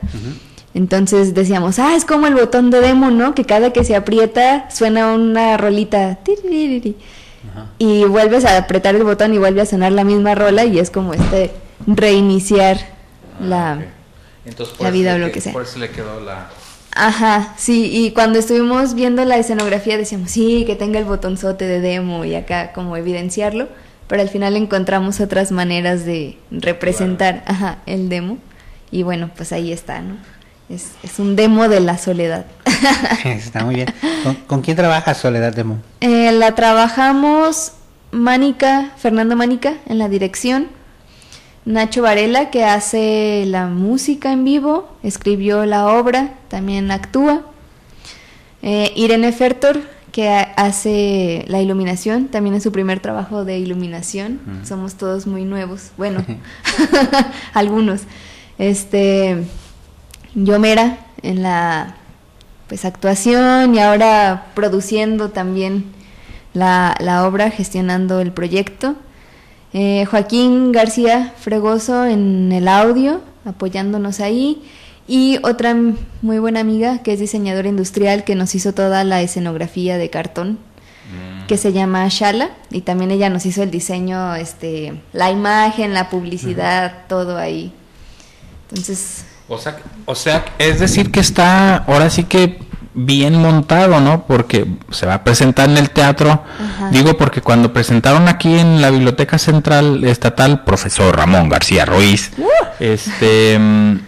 Entonces 0.74 1.34
decíamos, 1.34 1.80
ah, 1.80 1.96
es 1.96 2.06
como 2.06 2.28
el 2.28 2.36
botón 2.36 2.70
de 2.70 2.82
demo, 2.82 3.10
¿no? 3.10 3.34
Que 3.34 3.46
cada 3.46 3.74
que 3.74 3.84
se 3.84 3.96
aprieta 3.96 4.70
suena 4.70 5.14
una 5.14 5.58
rolita. 5.58 6.20
Y 7.80 8.04
vuelves 8.04 8.46
a 8.46 8.58
apretar 8.58 8.96
el 8.96 9.04
botón 9.04 9.34
y 9.34 9.38
vuelve 9.38 9.62
a 9.62 9.66
sonar 9.66 9.92
la 9.92 10.04
misma 10.04 10.36
rola 10.36 10.66
y 10.66 10.80
es 10.80 10.92
como 10.92 11.14
este 11.14 11.52
reiniciar 11.86 12.78
la... 13.40 13.80
Entonces, 14.48 14.80
La 14.80 14.92
vida 14.92 15.16
o 15.16 15.18
lo 15.18 15.32
que 15.32 15.42
sea. 15.42 15.54
Por 15.54 15.64
eso 15.64 15.80
le 15.80 15.90
quedó 15.90 16.20
la... 16.22 16.50
Ajá, 16.92 17.54
sí, 17.58 17.92
y 17.92 18.12
cuando 18.12 18.40
estuvimos 18.40 18.96
viendo 18.96 19.24
la 19.24 19.38
escenografía 19.38 19.98
decíamos, 19.98 20.32
sí, 20.32 20.64
que 20.66 20.76
tenga 20.76 20.98
el 20.98 21.06
botonzote 21.06 21.68
de 21.68 21.80
demo 21.80 22.26
y 22.26 22.34
acá 22.34 22.72
como 22.74 22.98
evidenciarlo, 22.98 23.68
pero 24.08 24.24
al 24.24 24.30
final 24.30 24.56
encontramos 24.56 25.20
otras 25.20 25.52
maneras 25.52 26.06
de 26.06 26.38
representar 26.50 27.44
ajá, 27.46 27.80
el 27.86 28.10
demo 28.10 28.40
y 28.90 29.04
bueno, 29.04 29.30
pues 29.36 29.52
ahí 29.52 29.72
está, 29.72 30.02
¿no? 30.02 30.16
Es, 30.70 30.94
es 31.04 31.20
un 31.20 31.36
demo 31.36 31.70
de 31.70 31.82
la 31.82 31.98
soledad. 31.98 32.46
Está 33.24 33.64
muy 33.64 33.76
bien. 33.76 33.94
¿Con, 34.24 34.36
con 34.36 34.62
quién 34.62 34.76
trabajas, 34.76 35.18
Soledad 35.18 35.54
Demo? 35.54 35.78
Eh, 36.02 36.32
la 36.34 36.56
trabajamos 36.56 37.74
Mánica, 38.12 38.92
Fernando 38.98 39.36
Mánica 39.36 39.76
en 39.88 39.98
la 39.98 40.10
dirección, 40.10 40.68
Nacho 41.68 42.02
Varela 42.02 42.50
que 42.50 42.64
hace 42.64 43.44
la 43.46 43.68
música 43.68 44.32
en 44.32 44.46
vivo, 44.46 44.88
escribió 45.04 45.66
la 45.66 45.88
obra, 45.88 46.34
también 46.48 46.92
actúa, 46.92 47.42
Eh, 48.64 48.92
Irene 48.96 49.32
Fertor 49.34 49.82
que 50.12 50.30
ha- 50.30 50.52
hace 50.58 51.46
la 51.48 51.62
iluminación, 51.62 52.28
también 52.30 52.56
es 52.56 52.64
su 52.64 52.72
primer 52.72 53.00
trabajo 53.02 53.46
de 53.46 53.60
iluminación, 53.60 54.40
somos 54.64 54.96
todos 54.96 55.28
muy 55.28 55.44
nuevos, 55.46 55.92
bueno, 55.98 56.26
algunos. 57.54 58.02
Este, 58.58 59.44
Yomera 60.34 60.98
en 61.22 61.44
la 61.44 61.96
pues 62.68 62.84
actuación 62.86 63.76
y 63.76 63.80
ahora 63.80 64.48
produciendo 64.56 65.30
también 65.30 65.86
la, 66.54 66.96
la 67.00 67.28
obra, 67.28 67.52
gestionando 67.52 68.20
el 68.20 68.32
proyecto. 68.32 68.96
Eh, 69.74 70.06
Joaquín 70.10 70.72
García 70.72 71.34
Fregoso 71.38 72.06
en 72.06 72.52
el 72.52 72.68
audio, 72.68 73.22
apoyándonos 73.46 74.20
ahí. 74.20 74.62
Y 75.08 75.40
otra 75.44 75.76
muy 76.22 76.40
buena 76.40 76.60
amiga 76.60 77.00
que 77.00 77.14
es 77.14 77.20
diseñadora 77.20 77.70
industrial 77.70 78.24
que 78.24 78.36
nos 78.36 78.54
hizo 78.56 78.74
toda 78.74 79.04
la 79.04 79.22
escenografía 79.22 79.98
de 79.98 80.10
cartón, 80.10 80.60
que 81.48 81.56
se 81.56 81.72
llama 81.72 82.06
Shala. 82.10 82.50
Y 82.72 82.82
también 82.82 83.12
ella 83.12 83.30
nos 83.30 83.46
hizo 83.46 83.64
el 83.64 83.72
diseño, 83.72 84.36
este, 84.36 85.02
la 85.14 85.32
imagen, 85.32 85.94
la 85.94 86.10
publicidad, 86.10 87.06
todo 87.08 87.38
ahí. 87.38 87.72
Entonces, 88.70 89.24
O 89.48 89.58
sea, 89.58 89.78
o 90.06 90.14
sea, 90.14 90.44
es 90.60 90.82
decir 90.82 91.10
que 91.10 91.22
está 91.22 91.78
ahora 91.78 92.10
sí 92.10 92.26
que 92.26 92.60
bien 92.98 93.36
montado, 93.36 94.00
¿no? 94.00 94.26
Porque 94.26 94.66
se 94.90 95.06
va 95.06 95.14
a 95.14 95.24
presentar 95.24 95.70
en 95.70 95.78
el 95.78 95.92
teatro. 95.92 96.32
Ajá. 96.32 96.90
Digo 96.92 97.16
porque 97.16 97.42
cuando 97.42 97.72
presentaron 97.72 98.28
aquí 98.28 98.58
en 98.58 98.82
la 98.82 98.90
Biblioteca 98.90 99.38
Central 99.38 100.04
Estatal, 100.04 100.64
profesor 100.64 101.16
Ramón 101.16 101.48
García 101.48 101.86
Ruiz, 101.86 102.32
este, 102.80 103.58
mm, 103.60 104.00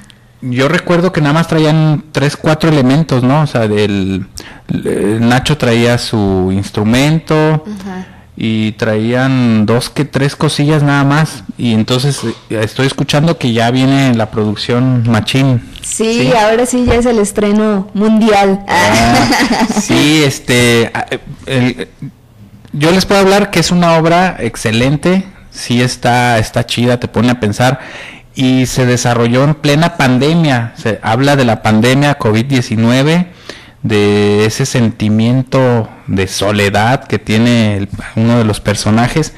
yo 0.42 0.68
recuerdo 0.68 1.12
que 1.12 1.22
nada 1.22 1.34
más 1.34 1.48
traían 1.48 2.06
tres, 2.12 2.36
cuatro 2.36 2.70
elementos, 2.70 3.24
¿no? 3.24 3.42
O 3.42 3.48
sea, 3.48 3.68
del 3.68 4.26
el 4.68 5.28
Nacho 5.28 5.58
traía 5.58 5.98
su 5.98 6.50
instrumento 6.52 7.36
ajá. 7.36 8.19
Y 8.42 8.72
traían 8.72 9.66
dos 9.66 9.90
que 9.90 10.06
tres 10.06 10.38
cosillas 10.38 10.82
nada 10.82 11.04
más. 11.04 11.44
Y 11.58 11.74
entonces 11.74 12.22
eh, 12.24 12.60
estoy 12.64 12.88
escuchando 12.88 13.38
que 13.38 13.52
ya 13.52 13.70
viene 13.70 14.14
la 14.16 14.32
producción 14.32 15.04
machín. 15.10 15.62
Sí, 15.82 16.32
ahora 16.32 16.66
sí 16.66 16.86
ya 16.88 16.96
es 16.96 17.06
el 17.06 17.20
estreno 17.20 17.90
mundial. 17.94 18.62
Ah, 18.70 19.28
sí 19.82 20.24
este 20.26 20.90
ah, 20.94 21.06
eh, 21.12 21.20
el- 21.48 21.88
yo 22.72 22.92
les 22.92 23.06
puedo 23.06 23.20
hablar 23.20 23.52
que 23.52 23.60
es 23.60 23.72
una 23.72 23.98
obra 23.98 24.38
excelente. 24.40 25.26
Sí 25.52 25.82
está 25.82 26.38
está 26.40 26.66
chida 26.66 26.98
te 26.98 27.10
pone 27.10 27.32
a 27.32 27.42
pensar. 27.42 27.82
Y 28.36 28.68
se 28.68 28.86
desarrolló 28.86 29.44
en 29.44 29.56
plena 29.56 29.98
pandemia. 29.98 30.72
Se 30.78 31.00
habla 31.04 31.36
de 31.36 31.44
la 31.44 31.62
pandemia 31.62 32.16
covid 32.16 32.46
19 32.46 33.28
de 33.84 34.46
ese 34.46 34.66
sentimiento 34.66 35.90
de 36.08 36.28
soledad 36.28 37.06
que 37.06 37.20
tiene 37.20 37.88
uno 38.16 38.38
de 38.38 38.44
los 38.44 38.60
personajes. 38.60 39.34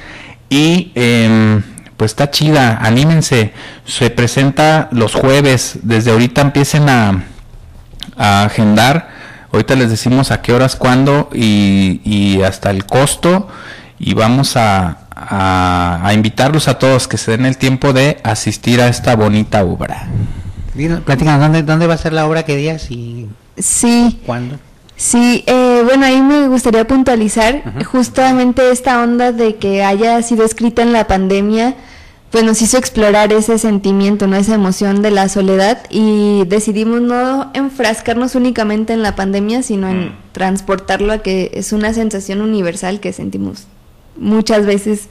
Y 0.49 0.91
em, 0.95 1.63
pues 1.97 2.11
está 2.11 2.31
chida, 2.31 2.79
anímense, 2.81 3.53
se 3.85 4.09
presenta 4.09 4.89
los 4.91 5.13
jueves, 5.13 5.79
desde 5.83 6.11
ahorita 6.11 6.41
empiecen 6.41 6.89
a, 6.89 7.23
agendar, 8.17 9.09
ahorita 9.51 9.75
les 9.75 9.89
decimos 9.89 10.31
a 10.31 10.41
qué 10.41 10.53
horas, 10.53 10.75
cuándo 10.75 11.29
y, 11.33 12.01
y 12.03 12.41
hasta 12.41 12.69
el 12.71 12.85
costo. 12.85 13.47
Y 13.99 14.15
vamos 14.15 14.57
a, 14.57 15.01
a, 15.15 16.11
invitarlos 16.13 16.67
a 16.67 16.79
todos 16.79 17.07
que 17.07 17.17
se 17.17 17.31
den 17.31 17.45
el 17.45 17.57
tiempo 17.57 17.93
de 17.93 18.19
asistir 18.23 18.81
a 18.81 18.87
esta 18.87 19.15
bonita 19.15 19.63
obra. 19.63 20.07
Platícanos, 21.05 21.39
¿dónde, 21.39 21.63
¿dónde 21.63 21.87
va 21.87 21.93
a 21.93 21.97
ser 21.97 22.13
la 22.13 22.25
obra? 22.25 22.43
¿Qué 22.43 22.55
días 22.55 22.89
y 22.89 23.29
Sí, 23.61 24.19
cuándo? 24.25 24.59
sí, 24.95 25.43
eh, 25.47 25.81
bueno, 25.83 26.05
ahí 26.05 26.21
me 26.21 26.47
gustaría 26.47 26.85
puntualizar 26.85 27.83
justamente 27.85 28.71
esta 28.71 29.01
onda 29.01 29.31
de 29.31 29.55
que 29.55 29.83
haya 29.83 30.21
sido 30.21 30.43
escrita 30.45 30.81
en 30.81 30.93
la 30.93 31.07
pandemia, 31.07 31.75
pues 32.29 32.43
nos 32.43 32.61
hizo 32.61 32.77
explorar 32.77 33.33
ese 33.33 33.57
sentimiento, 33.57 34.27
¿no? 34.27 34.37
Esa 34.37 34.55
emoción 34.55 35.01
de 35.01 35.11
la 35.11 35.27
soledad 35.27 35.83
y 35.89 36.45
decidimos 36.45 37.01
no 37.01 37.51
enfrascarnos 37.53 38.35
únicamente 38.35 38.93
en 38.93 39.03
la 39.03 39.15
pandemia, 39.15 39.63
sino 39.63 39.89
en 39.89 40.15
transportarlo 40.31 41.11
a 41.13 41.17
que 41.17 41.51
es 41.53 41.73
una 41.73 41.93
sensación 41.93 42.41
universal 42.41 42.99
que 42.99 43.11
sentimos 43.11 43.67
muchas 44.17 44.65
veces, 44.65 45.07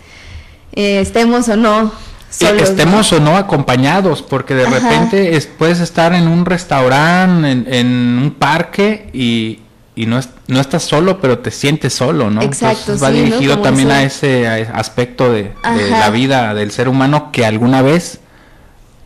eh, 0.72 1.00
estemos 1.00 1.48
o 1.48 1.56
no 1.56 1.92
Sí, 2.30 2.46
solos. 2.46 2.62
¿no? 2.62 2.68
estemos 2.68 3.12
o 3.12 3.20
no 3.20 3.36
acompañados, 3.36 4.22
porque 4.22 4.54
de 4.54 4.64
Ajá. 4.66 4.78
repente 4.78 5.36
es- 5.36 5.46
puedes 5.46 5.80
estar 5.80 6.14
en 6.14 6.28
un 6.28 6.44
restaurante, 6.46 7.50
en, 7.50 7.66
en 7.68 7.86
un 8.22 8.30
parque 8.38 9.10
y, 9.12 9.58
y 9.96 10.06
no, 10.06 10.18
es- 10.18 10.28
no 10.46 10.60
estás 10.60 10.84
solo, 10.84 11.20
pero 11.20 11.40
te 11.40 11.50
sientes 11.50 11.92
solo, 11.92 12.30
¿no? 12.30 12.40
Exacto, 12.42 12.92
Entonces 12.92 13.02
va 13.02 13.10
dirigido 13.10 13.58
también 13.58 13.90
a 13.90 14.02
ese- 14.04 14.42
ese 14.42 14.48
a 14.48 14.58
ese 14.60 14.70
aspecto 14.72 15.32
de, 15.32 15.52
la 15.90 16.10
vida 16.10 16.54
del 16.54 16.70
ser 16.70 16.88
humano 16.88 17.30
que 17.32 17.44
alguna 17.44 17.82
vez 17.82 18.20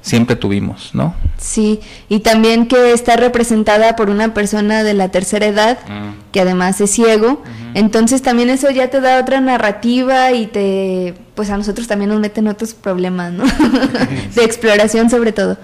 siempre 0.05 0.37
tuvimos, 0.37 0.91
¿no? 0.95 1.15
Sí, 1.39 1.81
y 2.11 2.21
también 2.21 2.67
que 2.67 2.93
está 2.93 3.17
representada 3.17 3.97
por 3.97 4.11
una 4.11 4.35
persona 4.35 4.83
de 4.85 4.93
la 4.93 5.09
tercera 5.09 5.47
edad, 5.47 5.79
Mm. 5.89 6.31
que 6.31 6.41
además 6.43 6.79
es 6.83 6.91
ciego, 6.91 7.43
entonces 7.73 8.21
también 8.21 8.51
eso 8.51 8.71
ya 8.71 8.91
te 8.91 9.01
da 9.01 9.19
otra 9.19 9.41
narrativa 9.41 10.31
y 10.33 10.47
te, 10.47 11.15
pues 11.35 11.49
a 11.49 11.57
nosotros 11.57 11.87
también 11.89 12.11
nos 12.11 12.21
meten 12.21 12.49
otros 12.49 12.75
problemas, 12.75 13.33
¿no? 13.33 13.45
de 14.35 14.45
exploración 14.45 15.09
sobre 15.09 15.33
todo. 15.33 15.57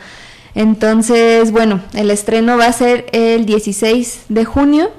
Entonces, 0.55 1.53
bueno, 1.53 1.81
el 1.92 2.11
estreno 2.11 2.57
va 2.57 2.64
a 2.64 2.72
ser 2.72 3.07
el 3.12 3.44
16 3.44 4.22
de 4.31 4.44
junio 4.46 4.90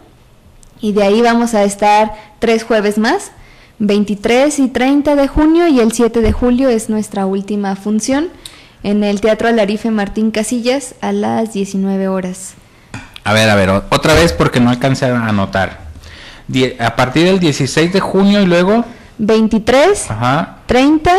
y 0.81 0.93
de 0.93 1.01
ahí 1.03 1.21
vamos 1.21 1.55
a 1.55 1.63
estar 1.63 2.13
tres 2.37 2.63
jueves 2.63 2.99
más, 2.99 3.31
23 3.79 4.59
y 4.59 4.67
30 4.67 5.15
de 5.15 5.27
junio 5.27 5.67
y 5.67 5.79
el 5.79 5.91
7 5.93 6.21
de 6.21 6.31
julio 6.31 6.69
es 6.69 6.89
nuestra 6.89 7.25
última 7.25 7.75
función 7.75 8.29
en 8.83 9.03
el 9.03 9.21
Teatro 9.21 9.47
Alarife 9.47 9.91
Martín 9.91 10.31
Casillas 10.31 10.95
a 11.01 11.11
las 11.11 11.53
19 11.53 12.07
horas. 12.07 12.53
A 13.23 13.33
ver, 13.33 13.49
a 13.49 13.55
ver, 13.55 13.69
otra 13.69 14.13
vez 14.15 14.33
porque 14.33 14.59
no 14.59 14.69
alcancé 14.69 15.05
a 15.05 15.27
anotar. 15.27 15.79
Die- 16.47 16.75
a 16.79 16.95
partir 16.95 17.25
del 17.25 17.39
16 17.39 17.93
de 17.93 17.99
junio 17.99 18.41
y 18.41 18.45
luego... 18.45 18.83
23, 19.19 20.09
Ajá, 20.09 20.57
30 20.65 21.11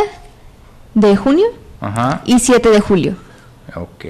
de 0.93 1.15
junio 1.15 1.45
ajá. 1.79 2.21
y 2.25 2.39
7 2.39 2.69
de 2.69 2.79
julio. 2.81 3.15
Ok. 3.75 4.05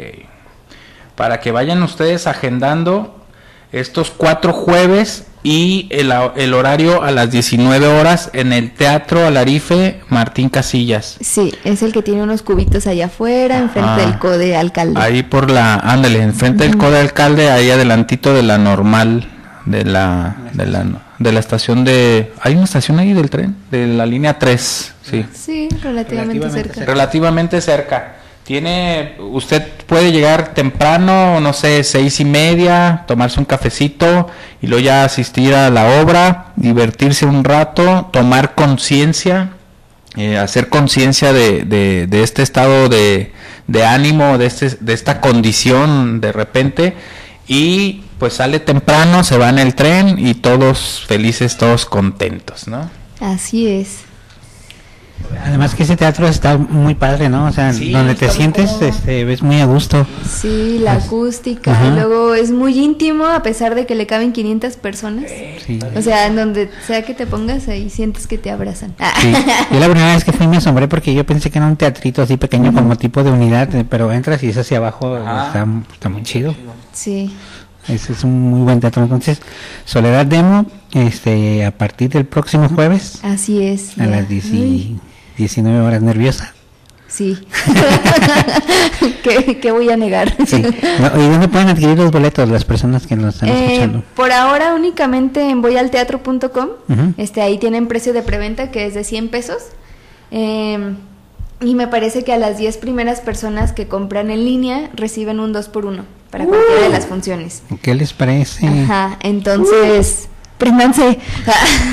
para 1.15 1.39
que 1.39 1.51
vayan 1.51 1.83
ustedes 1.83 2.25
agendando 2.25 3.23
estos 3.71 4.09
cuatro 4.09 4.51
jueves 4.51 5.27
y 5.43 5.87
el, 5.89 6.13
el, 6.37 6.53
horario 6.53 7.03
a 7.03 7.11
las 7.11 7.29
19 7.29 7.85
horas 7.85 8.29
en 8.33 8.53
el 8.53 8.71
Teatro 8.71 9.27
Alarife 9.27 9.99
Martín 10.07 10.49
Casillas. 10.49 11.17
Sí, 11.19 11.53
es 11.65 11.83
el 11.83 11.91
que 11.91 12.01
tiene 12.01 12.23
unos 12.23 12.41
cubitos 12.41 12.87
allá 12.87 13.07
afuera, 13.07 13.57
enfrente 13.57 14.01
del 14.01 14.17
Code 14.19 14.55
Alcalde. 14.55 14.99
Ahí 14.99 15.23
por 15.23 15.51
la, 15.51 15.75
ándale, 15.75 16.21
enfrente 16.21 16.63
del 16.63 16.77
Code 16.77 16.99
Alcalde, 16.99 17.51
ahí 17.51 17.69
adelantito 17.69 18.33
de 18.33 18.43
la 18.43 18.57
normal, 18.57 19.27
de 19.65 19.83
la, 19.83 20.37
de 20.53 20.65
la, 20.65 20.85
de 21.19 21.31
la 21.31 21.39
estación 21.39 21.83
de... 21.83 22.31
¿Hay 22.41 22.55
una 22.55 22.63
estación 22.63 22.99
ahí 22.99 23.11
del 23.13 23.29
tren? 23.29 23.55
De 23.69 23.85
la 23.85 24.05
línea 24.05 24.39
3, 24.39 24.93
sí. 25.03 25.25
Sí, 25.33 25.67
relativamente, 25.81 26.49
cerca. 26.49 26.85
Relativamente 26.85 27.59
cerca. 27.59 28.15
Tiene, 28.43 29.15
usted 29.19 29.65
puede 29.85 30.11
llegar 30.11 30.53
temprano, 30.53 31.39
no 31.39 31.53
sé, 31.53 31.83
seis 31.83 32.19
y 32.19 32.25
media, 32.25 33.05
tomarse 33.07 33.39
un 33.39 33.45
cafecito 33.45 34.27
y 34.61 34.67
luego 34.67 34.83
ya 34.83 35.05
asistir 35.05 35.55
a 35.55 35.69
la 35.69 36.01
obra, 36.01 36.51
divertirse 36.57 37.25
un 37.25 37.45
rato, 37.45 38.09
tomar 38.11 38.53
conciencia, 38.53 39.51
eh, 40.17 40.37
hacer 40.37 40.67
conciencia 40.67 41.31
de, 41.31 41.63
de, 41.63 42.05
de, 42.07 42.23
este 42.23 42.43
estado 42.43 42.89
de, 42.89 43.31
de 43.67 43.85
ánimo, 43.85 44.37
de, 44.37 44.47
este, 44.47 44.71
de 44.71 44.93
esta 44.93 45.21
condición 45.21 46.19
de 46.19 46.33
repente 46.33 46.95
y 47.47 48.03
pues 48.19 48.33
sale 48.33 48.59
temprano, 48.59 49.23
se 49.23 49.37
va 49.37 49.49
en 49.49 49.59
el 49.59 49.73
tren 49.73 50.19
y 50.19 50.33
todos 50.33 51.03
felices, 51.07 51.57
todos 51.57 51.85
contentos, 51.85 52.67
¿no? 52.67 52.89
Así 53.19 53.67
es. 53.67 54.01
Además 55.45 55.75
que 55.75 55.83
ese 55.83 55.97
teatro 55.97 56.27
está 56.27 56.57
muy 56.57 56.95
padre, 56.95 57.29
¿no? 57.29 57.45
O 57.45 57.51
sea, 57.51 57.73
donde 57.73 58.15
te 58.15 58.29
sientes, 58.29 58.81
este, 58.81 59.25
ves 59.25 59.41
muy 59.41 59.59
a 59.59 59.65
gusto. 59.65 60.05
Sí, 60.27 60.79
la 60.79 60.93
acústica, 60.93 61.77
y 61.87 61.91
luego 61.91 62.33
es 62.33 62.51
muy 62.51 62.79
íntimo 62.79 63.25
a 63.25 63.43
pesar 63.43 63.75
de 63.75 63.85
que 63.85 63.95
le 63.95 64.05
caben 64.05 64.31
500 64.31 64.77
personas. 64.77 65.31
O 65.95 66.01
sea, 66.01 66.27
en 66.27 66.35
donde 66.35 66.69
sea 66.85 67.03
que 67.03 67.13
te 67.13 67.25
pongas 67.25 67.67
ahí 67.67 67.89
sientes 67.89 68.27
que 68.27 68.37
te 68.37 68.51
abrazan. 68.51 68.95
Sí. 69.21 69.33
Yo 69.71 69.79
la 69.79 69.87
primera 69.87 70.13
vez 70.13 70.23
que 70.23 70.31
fui 70.31 70.47
me 70.47 70.57
asombré 70.57 70.87
porque 70.87 71.13
yo 71.13 71.25
pensé 71.25 71.49
que 71.49 71.57
era 71.57 71.67
un 71.67 71.77
teatrito 71.77 72.21
así 72.21 72.37
pequeño 72.37 72.73
como 72.73 72.95
tipo 72.97 73.23
de 73.23 73.31
unidad, 73.31 73.69
pero 73.89 74.11
entras 74.11 74.43
y 74.43 74.49
es 74.49 74.57
hacia 74.57 74.77
abajo, 74.77 75.17
está, 75.17 75.65
está 75.93 76.09
muy 76.09 76.23
chido. 76.23 76.55
Sí. 76.93 77.33
Ese 77.87 78.13
es 78.13 78.23
un 78.23 78.41
muy 78.41 78.61
buen 78.61 78.79
teatro. 78.79 79.03
Entonces, 79.03 79.41
Soledad 79.85 80.25
Demo, 80.25 80.65
este, 80.93 81.65
a 81.65 81.71
partir 81.71 82.09
del 82.09 82.25
próximo 82.25 82.69
jueves. 82.69 83.19
Así 83.23 83.61
es. 83.61 83.97
A 83.99 84.05
las 84.05 84.27
19 84.29 85.79
horas, 85.79 86.01
nerviosa. 86.01 86.53
Sí. 87.07 87.37
¿Qué, 89.61 89.71
voy 89.71 89.89
a 89.89 89.97
negar? 89.97 90.35
Sí. 90.47 90.63
¿Y 90.63 91.29
dónde 91.29 91.47
pueden 91.47 91.69
adquirir 91.69 91.97
los 91.97 92.11
boletos 92.11 92.49
las 92.49 92.65
personas 92.65 93.05
que 93.05 93.15
nos 93.15 93.35
están 93.35 93.49
eh, 93.49 93.65
escuchando? 93.65 94.03
Por 94.15 94.31
ahora 94.31 94.73
únicamente 94.73 95.49
en 95.49 95.61
voyalteatro.com. 95.61 96.69
este, 97.17 97.41
ahí 97.41 97.59
tienen 97.59 97.87
precio 97.87 98.13
de 98.13 98.23
preventa 98.23 98.71
que 98.71 98.87
es 98.87 98.95
de 98.95 99.03
100 99.03 99.29
pesos. 99.29 99.57
Eh, 100.31 100.95
y 101.61 101.75
me 101.75 101.87
parece 101.87 102.23
que 102.23 102.33
a 102.33 102.37
las 102.37 102.57
10 102.57 102.77
primeras 102.77 103.21
personas 103.21 103.73
que 103.73 103.87
compran 103.87 104.31
en 104.31 104.43
línea 104.43 104.89
reciben 104.95 105.39
un 105.39 105.53
2 105.53 105.69
por 105.69 105.85
1 105.85 106.22
para 106.33 106.47
cualquiera 106.47 106.81
de 106.81 106.89
las 106.89 107.05
funciones. 107.05 107.61
¿Qué 107.83 107.93
les 107.93 108.11
parece? 108.11 108.67
Ajá, 108.67 109.19
entonces, 109.21 110.29
préndanse. 110.57 111.19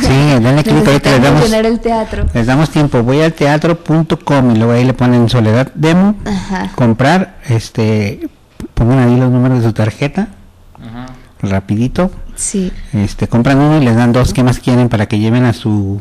Sí, 0.01 0.09
denle 0.09 0.65
clic 0.65 0.87
ahorita 0.87 1.11
les 1.11 1.23
damos, 1.23 1.53
el 1.53 1.81
teatro. 1.81 2.27
les 2.33 2.47
damos 2.47 2.71
tiempo. 2.71 3.03
Voy 3.03 3.21
al 3.21 3.35
teatro.com 3.35 4.51
y 4.51 4.57
luego 4.57 4.73
ahí 4.73 4.85
le 4.85 4.95
ponen 4.95 5.29
Soledad 5.29 5.71
Demo, 5.75 6.15
Ajá. 6.25 6.73
comprar, 6.75 7.37
este, 7.51 8.31
pongan 8.73 9.01
ahí 9.01 9.17
los 9.19 9.31
números 9.31 9.59
de 9.59 9.65
su 9.67 9.73
tarjeta, 9.75 10.29
Ajá. 10.83 11.09
rapidito. 11.43 12.11
Sí. 12.35 12.73
Este, 12.95 13.29
compran 13.29 13.59
uno 13.59 13.77
y 13.77 13.85
les 13.85 13.95
dan 13.95 14.15
dos. 14.15 14.33
¿Qué 14.33 14.43
más 14.43 14.59
quieren 14.59 14.89
para 14.89 15.05
que 15.05 15.19
lleven 15.19 15.45
a 15.45 15.53
su 15.53 16.01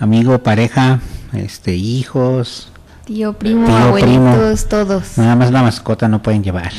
amigo, 0.00 0.38
pareja, 0.38 1.00
este, 1.34 1.74
hijos? 1.74 2.72
Tío, 3.06 3.34
primo, 3.34 3.68
abuelitos, 3.68 4.68
todos. 4.68 5.16
Nada 5.16 5.36
más 5.36 5.52
la 5.52 5.62
mascota 5.62 6.08
no 6.08 6.20
pueden 6.20 6.42
llevar. 6.42 6.72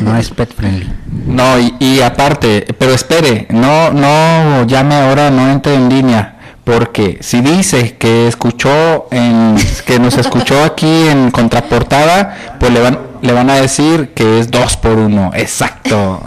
No 0.00 0.16
es 0.16 0.30
pet 0.30 0.54
friendly. 0.54 0.88
No, 1.26 1.58
y, 1.58 1.74
y, 1.80 2.02
aparte, 2.02 2.64
pero 2.78 2.92
espere, 2.92 3.48
no, 3.50 3.90
no 3.90 4.64
llame 4.64 4.94
ahora, 4.94 5.28
no 5.32 5.50
entre 5.50 5.74
en 5.74 5.88
línea, 5.88 6.38
porque 6.62 7.18
si 7.20 7.40
dice 7.40 7.96
que 7.96 8.28
escuchó 8.28 9.08
en, 9.10 9.56
que 9.84 9.98
nos 9.98 10.16
escuchó 10.18 10.62
aquí 10.62 11.08
en 11.08 11.32
contraportada, 11.32 12.56
pues 12.60 12.72
le 12.72 12.80
van, 12.80 13.00
le 13.22 13.32
van 13.32 13.50
a 13.50 13.56
decir 13.56 14.10
que 14.14 14.38
es 14.38 14.52
dos 14.52 14.76
por 14.76 14.92
uno, 14.92 15.32
exacto. 15.34 16.22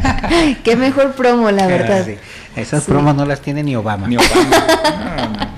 Qué 0.64 0.76
mejor 0.76 1.12
promo, 1.12 1.50
la 1.50 1.66
verdad. 1.66 2.06
Sí. 2.06 2.16
Esas 2.56 2.84
sí. 2.84 2.90
promos 2.90 3.14
no 3.14 3.26
las 3.26 3.40
tiene 3.40 3.62
ni 3.62 3.76
Obama. 3.76 4.08
Ni 4.08 4.16
Obama. 4.16 4.46
no, 4.98 5.26
no. 5.26 5.57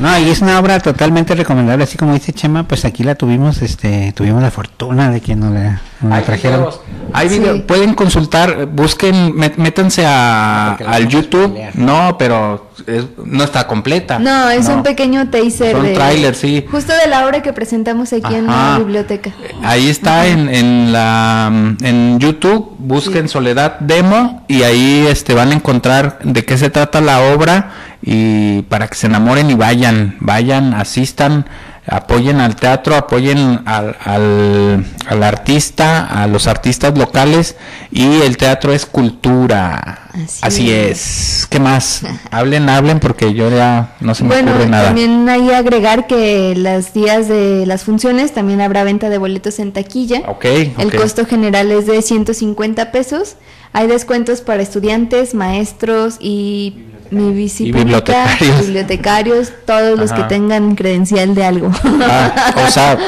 No, 0.00 0.18
y 0.18 0.30
es 0.30 0.40
una 0.40 0.58
obra 0.58 0.80
totalmente 0.80 1.34
recomendable, 1.34 1.84
así 1.84 1.98
como 1.98 2.14
dice 2.14 2.32
Chema, 2.32 2.62
pues 2.62 2.86
aquí 2.86 3.04
la 3.04 3.16
tuvimos, 3.16 3.60
este, 3.60 4.12
tuvimos 4.12 4.40
la 4.40 4.50
fortuna 4.50 5.10
de 5.10 5.20
que 5.20 5.36
nos 5.36 5.52
la, 5.52 5.82
nos 6.00 6.10
la 6.10 6.22
trajeron. 6.22 6.60
Videos. 6.60 6.80
Hay 7.12 7.28
videos, 7.28 7.56
sí. 7.56 7.62
pueden 7.66 7.94
consultar, 7.94 8.66
busquen, 8.66 9.34
métanse 9.34 10.04
a, 10.06 10.74
al 10.74 11.08
YouTube, 11.08 11.58
no, 11.74 12.16
pero 12.18 12.70
es, 12.86 13.04
no 13.24 13.42
está 13.44 13.66
completa. 13.66 14.18
No, 14.18 14.48
es 14.50 14.68
no. 14.68 14.76
un 14.76 14.82
pequeño 14.82 15.28
teaser. 15.28 15.72
Son 15.72 15.82
de, 15.82 15.94
trailer, 15.94 16.34
sí. 16.34 16.64
Justo 16.70 16.92
de 16.94 17.08
la 17.08 17.26
obra 17.26 17.42
que 17.42 17.52
presentamos 17.52 18.12
aquí 18.12 18.26
Ajá. 18.26 18.38
en 18.38 18.46
la 18.46 18.78
biblioteca. 18.78 19.32
Ahí 19.62 19.88
está 19.88 20.26
en, 20.26 20.48
en, 20.48 20.92
la, 20.92 21.50
en 21.82 22.18
YouTube, 22.18 22.76
busquen 22.78 23.28
sí. 23.28 23.32
Soledad 23.32 23.80
Demo 23.80 24.44
y 24.48 24.62
ahí 24.62 25.06
este, 25.08 25.34
van 25.34 25.50
a 25.50 25.54
encontrar 25.54 26.18
de 26.22 26.44
qué 26.44 26.56
se 26.58 26.70
trata 26.70 27.00
la 27.00 27.34
obra 27.34 27.72
y 28.02 28.62
para 28.62 28.88
que 28.88 28.94
se 28.94 29.06
enamoren 29.06 29.50
y 29.50 29.54
vayan, 29.54 30.16
vayan, 30.20 30.74
asistan, 30.74 31.46
apoyen 31.90 32.40
al 32.40 32.54
teatro, 32.54 32.94
apoyen 32.94 33.60
al, 33.66 33.96
al, 34.04 34.86
al, 35.08 35.22
artista, 35.22 36.06
a 36.06 36.28
los 36.28 36.46
artistas 36.46 36.96
locales 36.96 37.56
y 37.90 38.22
el 38.22 38.36
teatro 38.36 38.72
es 38.72 38.86
cultura. 38.86 40.08
Así, 40.12 40.38
Así 40.42 40.72
es. 40.72 41.46
¿Qué 41.50 41.58
más? 41.58 42.02
hablen, 42.30 42.68
hablen 42.68 43.00
porque 43.00 43.34
yo 43.34 43.50
ya 43.50 43.94
no 44.00 44.14
se 44.14 44.22
me 44.22 44.30
bueno, 44.30 44.52
ocurre 44.52 44.68
nada. 44.68 44.86
También 44.86 45.28
hay 45.28 45.50
agregar 45.50 46.06
que 46.06 46.54
los 46.56 46.92
días 46.92 47.28
de 47.28 47.66
las 47.66 47.82
funciones 47.82 48.32
también 48.32 48.60
habrá 48.60 48.84
venta 48.84 49.08
de 49.08 49.18
boletos 49.18 49.58
en 49.58 49.72
taquilla. 49.72 50.22
Okay, 50.28 50.72
el 50.78 50.86
okay. 50.86 51.00
costo 51.00 51.26
general 51.26 51.72
es 51.72 51.86
de 51.86 52.00
150 52.02 52.92
pesos. 52.92 53.34
Hay 53.72 53.88
descuentos 53.88 54.40
para 54.40 54.62
estudiantes, 54.62 55.34
maestros 55.34 56.16
y 56.20 56.84
mi 57.10 57.44
y 57.44 57.72
bibliotecarios. 57.72 58.60
bibliotecarios, 58.66 59.52
todos 59.66 59.98
los 59.98 60.12
Ajá. 60.12 60.22
que 60.22 60.34
tengan 60.34 60.74
credencial 60.74 61.34
de 61.34 61.44
algo. 61.44 61.70
Ah, 62.02 62.52
o, 62.66 62.70
sea, 62.70 62.98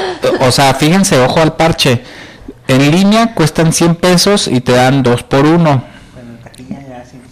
o 0.40 0.50
sea, 0.50 0.74
fíjense, 0.74 1.18
ojo 1.20 1.40
al 1.40 1.54
parche. 1.56 2.02
En 2.68 2.90
línea 2.90 3.34
cuestan 3.34 3.72
100 3.72 3.96
pesos 3.96 4.48
y 4.48 4.60
te 4.60 4.72
dan 4.72 5.02
2 5.02 5.22
por 5.24 5.44
1. 5.44 5.92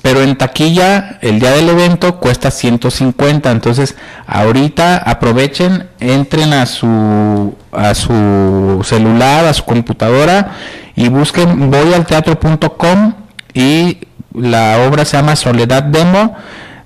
Pero 0.03 0.23
en 0.23 0.37
taquilla, 0.37 1.19
el 1.21 1.41
día 1.41 1.51
del 1.53 1.69
evento 1.69 2.19
cuesta 2.19 2.51
150. 2.51 3.51
Entonces, 3.51 3.97
ahorita 4.27 4.97
aprovechen, 4.97 5.89
entren 6.01 6.53
a 6.55 6.67
su, 6.67 7.55
a 7.71 7.95
su 7.95 8.81
celular, 8.83 9.45
a 9.45 9.53
su 9.53 9.65
computadora 9.65 10.53
y 10.97 11.09
busquen 11.09 11.71
voyalteatro.com 11.71 13.15
y 13.53 13.99
la 14.35 14.87
obra 14.89 15.05
se 15.05 15.17
llama 15.17 15.37
Soledad 15.37 15.85
Demo 15.85 16.37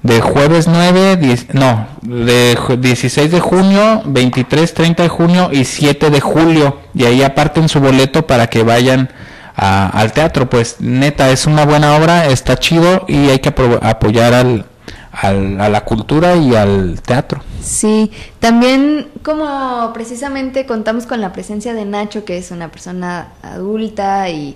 de 0.05 0.21
jueves 0.21 0.69
9, 0.69 1.17
10, 1.17 1.55
no, 1.55 1.87
de 2.03 2.59
16 2.79 3.31
de 3.31 3.41
junio, 3.41 4.03
23, 4.05 4.75
30 4.75 5.03
de 5.03 5.09
junio 5.09 5.49
y 5.51 5.65
7 5.65 6.11
de 6.11 6.21
julio. 6.21 6.79
Y 6.95 7.05
ahí 7.05 7.23
aparten 7.23 7.71
su 7.71 7.81
boleto 7.81 8.27
para 8.27 8.49
que 8.49 8.63
vayan 8.63 9.09
al 9.57 10.13
teatro. 10.13 10.49
Pues 10.51 10.77
neta, 10.81 11.31
es 11.31 11.47
una 11.47 11.65
buena 11.65 11.97
obra, 11.97 12.27
está 12.27 12.59
chido 12.59 13.07
y 13.09 13.31
hay 13.31 13.39
que 13.39 13.49
apoyar 13.49 14.35
al, 14.35 14.67
al, 15.11 15.59
a 15.59 15.71
la 15.71 15.85
cultura 15.87 16.37
y 16.37 16.55
al 16.55 17.01
teatro. 17.01 17.43
Sí, 17.63 18.13
también 18.41 19.09
como 19.23 19.91
precisamente 19.95 20.67
contamos 20.67 21.07
con 21.07 21.23
la 21.23 21.33
presencia 21.33 21.73
de 21.73 21.87
Nacho, 21.87 22.27
que 22.27 22.37
es 22.37 22.51
una 22.51 22.71
persona 22.71 23.29
adulta 23.43 24.29
y 24.29 24.55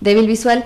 débil 0.00 0.26
visual, 0.26 0.64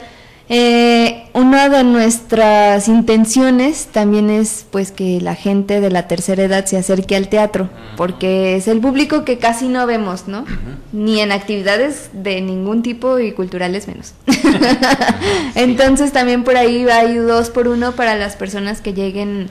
eh, 0.54 1.24
una 1.32 1.70
de 1.70 1.82
nuestras 1.82 2.86
intenciones 2.86 3.88
también 3.90 4.28
es 4.28 4.66
pues 4.70 4.92
que 4.92 5.18
la 5.18 5.34
gente 5.34 5.80
de 5.80 5.90
la 5.90 6.08
tercera 6.08 6.42
edad 6.42 6.66
se 6.66 6.76
acerque 6.76 7.16
al 7.16 7.28
teatro, 7.28 7.70
porque 7.96 8.54
es 8.56 8.68
el 8.68 8.78
público 8.78 9.24
que 9.24 9.38
casi 9.38 9.68
no 9.68 9.86
vemos, 9.86 10.28
¿no? 10.28 10.40
Uh 10.40 10.44
-huh. 10.44 10.76
Ni 10.92 11.20
en 11.20 11.32
actividades 11.32 12.10
de 12.12 12.42
ningún 12.42 12.82
tipo 12.82 13.18
y 13.18 13.32
culturales 13.32 13.88
menos. 13.88 14.12
Entonces 15.54 16.12
también 16.12 16.44
por 16.44 16.58
ahí 16.58 16.86
hay 16.86 17.14
dos 17.14 17.48
por 17.48 17.66
uno 17.66 17.92
para 17.92 18.16
las 18.16 18.36
personas 18.36 18.82
que 18.82 18.92
lleguen 18.92 19.48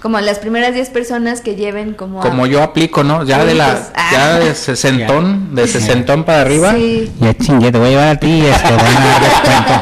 como 0.00 0.20
las 0.20 0.38
primeras 0.38 0.74
10 0.74 0.90
personas 0.90 1.40
que 1.40 1.56
lleven 1.56 1.94
como... 1.94 2.20
Como 2.20 2.46
yo 2.46 2.62
aplico, 2.62 3.02
¿no? 3.04 3.24
Ya 3.24 3.44
de 3.44 3.54
la, 3.54 3.88
Ah. 3.94 4.10
ya 4.12 4.38
de 4.38 4.54
sesentón, 4.54 5.54
de 5.54 5.66
sesentón 5.66 6.24
para 6.24 6.42
arriba. 6.42 6.72
Sí. 6.74 7.10
Ya 7.20 7.34
chingue, 7.34 7.72
te 7.72 7.78
voy 7.78 7.88
a 7.88 7.90
llevar 7.90 8.08
a 8.08 8.16
ti 8.16 8.28
y 8.28 8.46
este, 8.46 8.70
van 8.70 8.96
a 8.96 9.04
dar 9.04 9.20
descuento. 9.22 9.72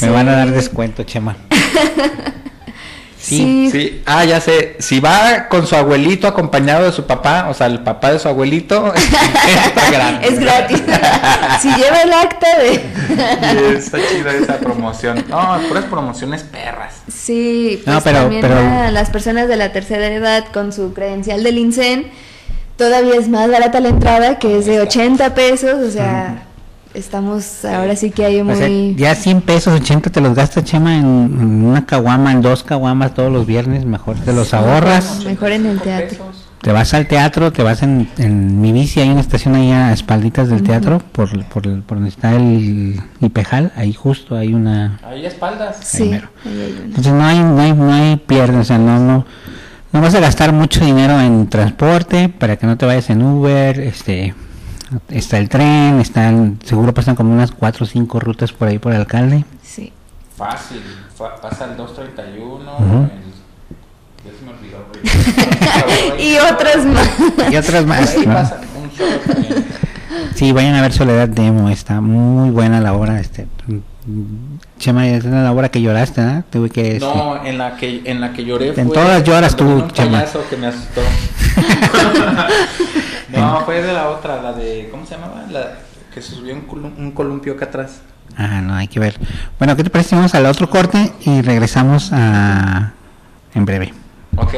Me 0.00 0.10
van 0.10 0.28
a 0.28 0.32
dar 0.36 0.50
descuento, 0.52 1.02
Chema. 1.02 1.36
Sí. 3.28 3.68
Sí, 3.70 4.02
ah, 4.06 4.24
ya 4.24 4.40
sé. 4.40 4.76
Si 4.78 5.00
va 5.00 5.48
con 5.48 5.66
su 5.66 5.76
abuelito 5.76 6.26
acompañado 6.26 6.84
de 6.84 6.92
su 6.92 7.04
papá, 7.06 7.46
o 7.50 7.54
sea, 7.54 7.66
el 7.66 7.80
papá 7.80 8.12
de 8.12 8.18
su 8.18 8.28
abuelito, 8.28 8.92
está 8.94 9.90
gratis. 9.90 10.28
Es 10.30 10.38
gratis. 10.40 10.82
si 11.62 11.68
lleva 11.74 12.02
el 12.02 12.12
acta 12.12 12.46
de... 12.58 13.74
está 13.76 13.98
chida 14.08 14.32
esa 14.34 14.58
promoción. 14.58 15.24
No, 15.28 15.58
puras 15.68 15.84
promociones 15.84 16.42
perras. 16.42 16.94
Sí, 17.12 17.82
No, 17.86 17.92
pues 17.94 18.04
pero- 18.04 18.18
también 18.20 18.42
pero- 18.42 18.58
a 18.58 18.90
las 18.90 19.10
personas 19.10 19.48
de 19.48 19.56
la 19.56 19.72
tercera 19.72 20.06
edad 20.06 20.46
con 20.52 20.72
su 20.72 20.92
credencial 20.94 21.42
del 21.44 21.58
INSEN, 21.58 22.06
todavía 22.76 23.14
es 23.16 23.28
más 23.28 23.50
barata 23.50 23.80
la 23.80 23.88
entrada, 23.90 24.38
que 24.38 24.58
es 24.58 24.66
de 24.66 24.80
80 24.80 25.34
pesos, 25.34 25.74
o 25.86 25.90
sea, 25.90 26.44
estamos, 26.94 27.64
ahora 27.64 27.96
sí 27.96 28.10
que 28.10 28.24
hay 28.24 28.40
O 28.40 28.54
sea, 28.54 28.68
muy... 28.68 28.94
ya 28.96 29.14
100 29.14 29.42
pesos, 29.42 29.80
80 29.80 30.10
te 30.10 30.20
los 30.20 30.34
gasta 30.34 30.64
Chema 30.64 30.96
en, 30.96 31.04
en 31.04 31.64
una 31.64 31.86
caguama, 31.86 32.32
en 32.32 32.42
dos 32.42 32.62
caguamas 32.62 33.14
todos 33.14 33.32
los 33.32 33.46
viernes, 33.46 33.84
mejor 33.84 34.16
te 34.16 34.32
los 34.32 34.54
ahorras. 34.54 35.24
Mejor 35.24 35.52
en 35.52 35.66
el 35.66 35.80
teatro. 35.80 36.26
Te 36.60 36.72
vas 36.72 36.92
al 36.92 37.06
teatro, 37.06 37.52
te 37.52 37.62
vas 37.62 37.84
en, 37.84 38.08
en 38.18 38.60
mi 38.60 38.72
bici, 38.72 39.00
hay 39.00 39.08
una 39.10 39.20
estación 39.20 39.54
ahí 39.54 39.70
a 39.70 39.92
espalditas 39.92 40.48
del 40.48 40.64
teatro, 40.64 40.98
por, 41.12 41.30
por, 41.44 41.82
por 41.82 41.98
donde 41.98 42.08
está 42.08 42.34
el 42.34 43.00
Ipejal, 43.20 43.72
ahí 43.76 43.92
justo 43.92 44.36
hay 44.36 44.54
una... 44.54 44.98
Ahí 45.04 45.24
espaldas. 45.24 45.76
Sí, 45.82 46.02
ahí 46.02 46.20
hay. 46.44 46.80
Entonces 46.84 47.12
no 47.12 47.24
hay, 47.24 47.38
no 47.38 47.60
hay, 47.60 47.72
no 47.72 47.92
hay 47.92 48.16
pierde, 48.16 48.58
o 48.58 48.64
sea, 48.64 48.76
no, 48.78 48.98
no, 48.98 49.24
no 49.92 50.00
vas 50.00 50.14
a 50.16 50.20
gastar 50.20 50.52
mucho 50.52 50.84
dinero 50.84 51.20
en 51.20 51.46
transporte 51.48 52.28
para 52.28 52.56
que 52.56 52.66
no 52.66 52.76
te 52.76 52.86
vayas 52.86 53.08
en 53.10 53.22
Uber, 53.22 53.78
este, 53.78 54.34
está 55.08 55.38
el 55.38 55.48
tren, 55.48 56.00
están, 56.00 56.58
seguro 56.64 56.92
pasan 56.94 57.14
como 57.16 57.32
unas 57.32 57.50
cuatro 57.52 57.84
o 57.84 57.88
cinco 57.88 58.20
rutas 58.20 58.52
por 58.52 58.68
ahí 58.68 58.78
por 58.78 58.92
el 58.92 59.00
alcalde. 59.00 59.44
Sí. 59.62 59.92
Fácil. 60.36 60.80
fa- 61.16 61.40
pasa 61.40 61.64
el 61.66 61.76
231. 61.76 62.72
Ujú. 62.76 62.84
el- 62.84 63.10
Ya 64.24 64.38
se 64.38 64.44
me 64.44 64.52
olvidó, 64.52 64.86
güey. 64.88 66.22
Y 66.32 66.38
otras 66.38 66.84
más. 66.86 67.08
Y 67.52 67.56
otras 67.56 67.86
más. 67.86 68.14
Ahí 68.16 68.26
¿no? 68.26 68.34
pasa 68.34 68.60
un 68.80 68.90
solo 68.96 69.18
también. 69.26 69.64
Sí, 70.34 70.52
vayan 70.52 70.74
a 70.76 70.82
ver 70.82 70.92
Soledad 70.92 71.28
Demo, 71.28 71.68
está 71.70 72.00
muy 72.00 72.50
buena 72.50 72.80
la 72.80 72.92
obra, 72.94 73.18
este, 73.20 73.46
Chema, 74.78 75.08
es 75.08 75.24
la 75.24 75.52
obra 75.52 75.70
que 75.70 75.80
lloraste, 75.82 76.20
¿no? 76.22 76.44
Tuve 76.50 76.70
que, 76.70 76.92
este, 76.96 77.00
No, 77.00 77.44
en 77.44 77.58
la 77.58 77.76
que 77.76 78.02
en 78.04 78.20
la 78.20 78.32
que 78.32 78.44
lloré 78.44 78.68
En 78.68 78.86
fue 78.86 78.94
todas 78.94 79.22
lloras 79.24 79.56
tú, 79.56 79.86
Chema. 79.92 80.24
que 80.48 80.56
me 80.56 80.66
asustó. 80.68 81.00
no, 83.28 83.60
fue 83.64 83.82
de 83.82 83.92
la 83.92 84.08
otra, 84.08 84.42
la 84.42 84.52
de 84.52 84.88
¿cómo 84.90 85.04
se 85.06 85.14
llamaba? 85.14 85.44
La 85.50 85.78
que 86.14 86.22
se 86.22 86.34
subió 86.34 86.54
un, 86.54 86.94
un 86.96 87.10
columpio 87.12 87.54
acá 87.54 87.66
atrás. 87.66 88.00
ah, 88.36 88.60
no, 88.60 88.74
hay 88.74 88.88
que 88.88 89.00
ver. 89.00 89.14
Bueno, 89.58 89.76
¿qué 89.76 89.84
te 89.84 89.90
parece? 89.90 90.16
Vamos 90.16 90.34
al 90.34 90.46
otro 90.46 90.68
corte 90.70 91.12
y 91.24 91.42
regresamos 91.42 92.10
a, 92.12 92.92
en 93.54 93.64
breve. 93.64 93.92
Ok. 94.36 94.54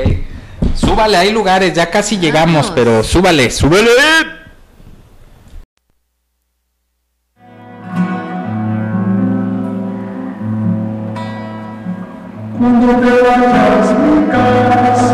Súbale, 0.75 1.17
hay 1.17 1.33
lugares, 1.33 1.73
ya 1.75 1.91
casi 1.91 2.19
llegamos, 2.19 2.67
Vamos. 2.67 2.73
pero 2.75 3.03
súbale, 3.03 3.51
súbele. 12.61 13.01
¿Qué 13.01 14.37
onda? 14.37 15.10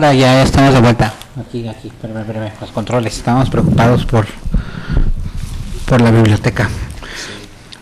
Ya, 0.00 0.12
ya 0.12 0.42
estamos 0.42 0.74
de 0.74 0.80
vuelta. 0.80 1.14
Aquí, 1.40 1.68
aquí, 1.68 1.86
espérame, 1.88 2.20
espérame, 2.22 2.50
los 2.60 2.70
controles. 2.72 3.16
Estamos 3.16 3.48
preocupados 3.48 4.04
por, 4.04 4.26
por 5.86 6.00
la 6.00 6.10
biblioteca. 6.10 6.68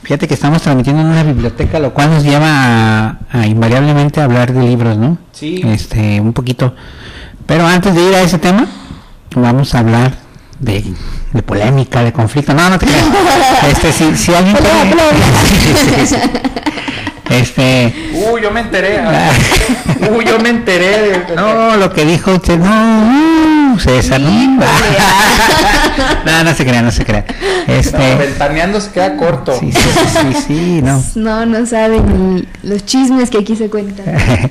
Fíjate 0.02 0.28
que 0.28 0.34
estamos 0.34 0.60
transmitiendo 0.60 1.00
en 1.00 1.08
una 1.08 1.22
biblioteca, 1.22 1.78
lo 1.78 1.94
cual 1.94 2.10
nos 2.10 2.22
lleva 2.22 2.48
a, 2.48 3.16
a 3.30 3.46
invariablemente 3.46 4.20
hablar 4.20 4.52
de 4.52 4.62
libros, 4.62 4.98
¿no? 4.98 5.16
Sí. 5.32 5.62
Este, 5.64 6.20
un 6.20 6.34
poquito. 6.34 6.74
Pero 7.46 7.66
antes 7.66 7.94
de 7.94 8.02
ir 8.02 8.14
a 8.14 8.20
ese 8.20 8.38
tema, 8.38 8.66
vamos 9.34 9.74
a 9.74 9.78
hablar 9.78 10.12
de, 10.58 10.84
de 11.32 11.42
polémica, 11.42 12.04
de 12.04 12.12
conflicto. 12.12 12.52
No, 12.52 12.68
no 12.68 12.78
te 12.78 12.86
creas. 12.86 13.06
Este, 13.70 13.92
si, 13.92 14.16
si 14.16 14.34
alguien 14.34 14.54
quiere-. 14.56 14.92
Este, 17.30 18.12
Uy, 18.30 18.42
yo 18.42 18.50
me 18.50 18.60
enteré. 18.60 19.00
Uy, 20.10 20.24
yo 20.24 20.38
me 20.38 20.48
enteré 20.50 21.24
de 21.28 21.36
no, 21.36 21.76
lo 21.76 21.92
que 21.92 22.04
dijo 22.04 22.32
usted, 22.32 22.58
no, 22.58 23.72
uh, 23.74 23.78
César, 23.78 24.20
no. 24.20 24.30
no, 26.26 26.44
no 26.44 26.54
se 26.54 26.64
crea, 26.64 26.82
no 26.82 26.90
se 26.90 27.04
crea. 27.04 27.24
No, 27.68 27.74
Este, 27.74 28.14
ventaneando 28.16 28.80
se 28.80 28.90
queda 28.90 29.16
corto. 29.16 29.56
sí, 29.58 29.70
sí, 29.72 29.78
sí, 29.80 30.18
sí, 30.34 30.42
sí, 30.46 30.82
no. 30.82 31.02
No, 31.14 31.46
no 31.46 31.64
saben 31.66 32.46
los 32.62 32.84
chismes 32.84 33.30
que 33.30 33.38
aquí 33.38 33.56
se 33.56 33.68
cuentan. 33.70 34.04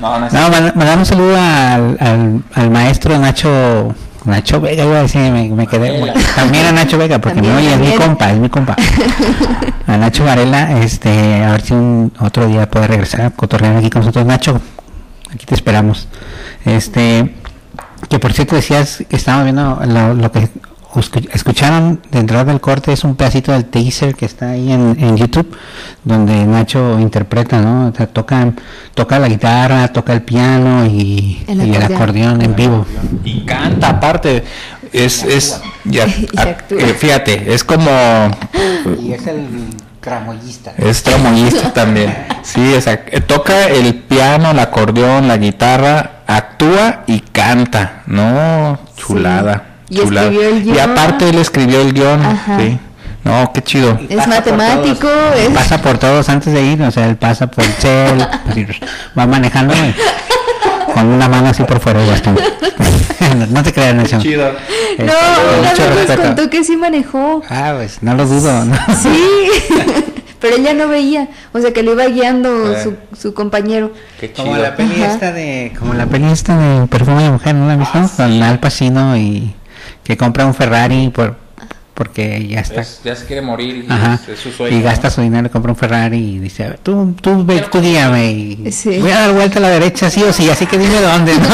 No, 0.00 0.20
no 0.20 0.26
No, 0.30 0.50
mand- 0.50 0.74
mandar 0.74 0.98
un 0.98 1.06
saludo 1.06 1.34
al, 1.36 1.96
al, 1.98 2.42
al 2.52 2.70
maestro 2.70 3.18
Nacho 3.18 3.94
Nacho 4.26 4.60
Vega, 4.60 4.84
iba 4.84 4.98
a 4.98 5.02
decir, 5.02 5.20
me, 5.32 5.48
me 5.48 5.66
quedé. 5.66 6.12
También 6.34 6.66
a 6.66 6.72
Nacho 6.72 6.98
Vega, 6.98 7.20
porque 7.20 7.40
me 7.40 7.54
oye, 7.54 7.72
es 7.72 7.80
mi 7.80 7.92
compa, 7.92 8.32
es 8.32 8.38
mi 8.38 8.48
compa. 8.48 8.76
A 9.86 9.96
Nacho 9.96 10.24
Varela, 10.24 10.82
este, 10.82 11.44
a 11.44 11.52
ver 11.52 11.60
si 11.60 11.72
un 11.72 12.12
otro 12.18 12.48
día 12.48 12.68
puede 12.68 12.88
regresar 12.88 13.20
a 13.20 13.30
cotorrear 13.30 13.76
aquí 13.76 13.88
con 13.88 14.00
nosotros. 14.00 14.26
Nacho, 14.26 14.60
aquí 15.32 15.46
te 15.46 15.54
esperamos. 15.54 16.08
Este, 16.64 17.36
que 18.08 18.18
por 18.18 18.32
cierto 18.32 18.56
decías 18.56 19.04
que 19.08 19.14
estábamos 19.14 19.44
viendo 19.44 19.80
lo, 19.86 20.14
lo 20.14 20.32
que 20.32 20.48
escucharon 21.32 22.00
de 22.10 22.18
entrada 22.20 22.44
del 22.46 22.60
corte 22.60 22.92
es 22.92 23.04
un 23.04 23.16
pedacito 23.16 23.52
del 23.52 23.66
teaser 23.66 24.14
que 24.14 24.24
está 24.24 24.50
ahí 24.50 24.72
en, 24.72 24.96
en 24.98 25.16
YouTube 25.16 25.56
donde 26.04 26.46
Nacho 26.46 26.98
interpreta, 27.00 27.60
¿no? 27.60 27.88
O 27.88 27.94
sea, 27.94 28.06
toca, 28.06 28.52
toca 28.94 29.18
la 29.18 29.28
guitarra, 29.28 29.88
toca 29.88 30.12
el 30.12 30.22
piano 30.22 30.86
y 30.86 31.44
El 31.48 31.66
y 31.66 31.74
el 31.74 31.82
acordeón. 31.82 32.40
en 32.42 32.54
vivo. 32.54 32.86
Y 33.24 33.44
canta 33.44 33.90
aparte. 33.90 34.44
Es, 34.92 35.24
es, 35.24 35.60
ya, 35.84 36.04
eh, 36.70 36.94
fíjate, 36.96 37.52
es 37.52 37.64
como, 37.64 37.90
Y 39.02 39.12
es 39.12 39.26
el 39.26 39.46
cramoyista. 40.00 40.72
es 40.78 41.02
tramoyista 41.02 41.72
también. 41.72 42.14
Sí, 42.46 42.74
o 42.74 42.80
sea, 42.80 43.04
eh, 43.10 43.20
toca 43.20 43.66
el 43.66 43.92
piano, 43.92 44.52
el 44.52 44.60
acordeón, 44.60 45.26
la 45.26 45.36
guitarra, 45.36 46.22
actúa 46.28 47.02
y 47.08 47.18
canta. 47.18 48.04
No, 48.06 48.78
chulada. 48.96 49.75
Y 49.88 49.96
chulada. 49.98 50.26
escribió 50.28 50.48
el 50.48 50.58
Y 50.58 50.62
guion. 50.72 50.90
aparte 50.90 51.28
él 51.28 51.38
escribió 51.38 51.80
el 51.80 51.92
guion. 51.92 52.24
Ajá. 52.24 52.58
Sí. 52.60 52.78
No, 53.24 53.52
qué 53.52 53.62
chido. 53.62 53.98
Es 54.08 54.16
Pasa 54.16 54.28
matemático, 54.28 55.08
es- 55.36 55.48
Pasa 55.48 55.82
por 55.82 55.98
todos 55.98 56.28
antes 56.28 56.52
de 56.52 56.62
ir, 56.62 56.80
o 56.82 56.90
sea, 56.92 57.06
él 57.06 57.16
pasa 57.16 57.48
por 57.48 57.64
el 57.64 57.72
cel, 57.72 58.22
así, 58.48 58.66
va 59.18 59.26
manejando 59.26 59.74
y 59.74 60.92
con 60.92 61.06
una 61.06 61.28
mano 61.28 61.48
así 61.48 61.62
por 61.64 61.80
fuera 61.80 62.04
bastón. 62.06 62.38
no, 63.50 63.62
te 63.62 63.72
creas, 63.72 63.94
Nacho. 63.94 64.18
Chido. 64.20 64.48
Este, 64.90 65.04
No, 65.04 65.12
con 65.12 65.58
una 65.58 65.72
vez 65.94 66.08
nos 66.08 66.16
contó 66.20 66.50
que 66.50 66.62
sí 66.64 66.76
manejó. 66.76 67.42
Ah, 67.50 67.74
pues 67.76 67.98
no 68.02 68.14
lo 68.14 68.26
dudo, 68.26 68.64
¿no? 68.64 68.76
Sí, 69.02 69.48
pero 70.40 70.56
ella 70.56 70.72
no 70.74 70.86
veía, 70.88 71.28
o 71.52 71.58
sea 71.58 71.72
que 71.72 71.82
le 71.82 71.92
iba 71.92 72.04
guiando 72.06 72.80
su, 72.80 72.94
su, 73.18 73.34
compañero. 73.34 73.92
Qué 74.20 74.32
como 74.32 74.56
la 74.56 74.76
peli 74.76 75.02
esta 75.02 75.32
de, 75.32 75.72
como 75.78 75.94
la 75.94 76.06
peli 76.06 76.30
esta 76.30 76.56
de 76.56 76.86
perfume 76.86 77.24
de 77.24 77.30
mujer, 77.30 77.54
¿no 77.56 77.66
la 77.66 77.76
viste? 77.76 77.98
Ah, 77.98 78.08
Con 78.16 78.42
Al 78.42 78.60
Pacino 78.60 79.16
y 79.16 79.54
que 80.06 80.16
compra 80.16 80.46
un 80.46 80.54
Ferrari 80.54 81.10
por 81.10 81.46
porque 81.96 82.46
ya 82.46 82.60
está. 82.60 82.82
ya 83.04 83.16
se 83.16 83.24
quiere 83.24 83.40
morir 83.40 83.86
y, 83.88 84.30
es, 84.30 84.38
su 84.38 84.52
sueño, 84.52 84.76
y 84.76 84.82
gasta 84.82 85.08
su 85.08 85.22
dinero, 85.22 85.50
compra 85.50 85.72
un 85.72 85.78
Ferrari 85.78 86.18
y 86.18 86.38
dice, 86.38 86.78
tú, 86.82 87.16
tú, 87.22 87.42
ve, 87.42 87.64
tú 87.72 87.80
guíame 87.80 88.32
y 88.32 88.70
voy 89.00 89.10
a 89.10 89.20
dar 89.20 89.32
vuelta 89.32 89.60
a 89.60 89.62
la 89.62 89.70
derecha 89.70 90.10
sí 90.10 90.22
o 90.22 90.30
sí, 90.30 90.50
así 90.50 90.66
que 90.66 90.76
dime 90.76 91.00
dónde, 91.00 91.32
¿no? 91.38 91.48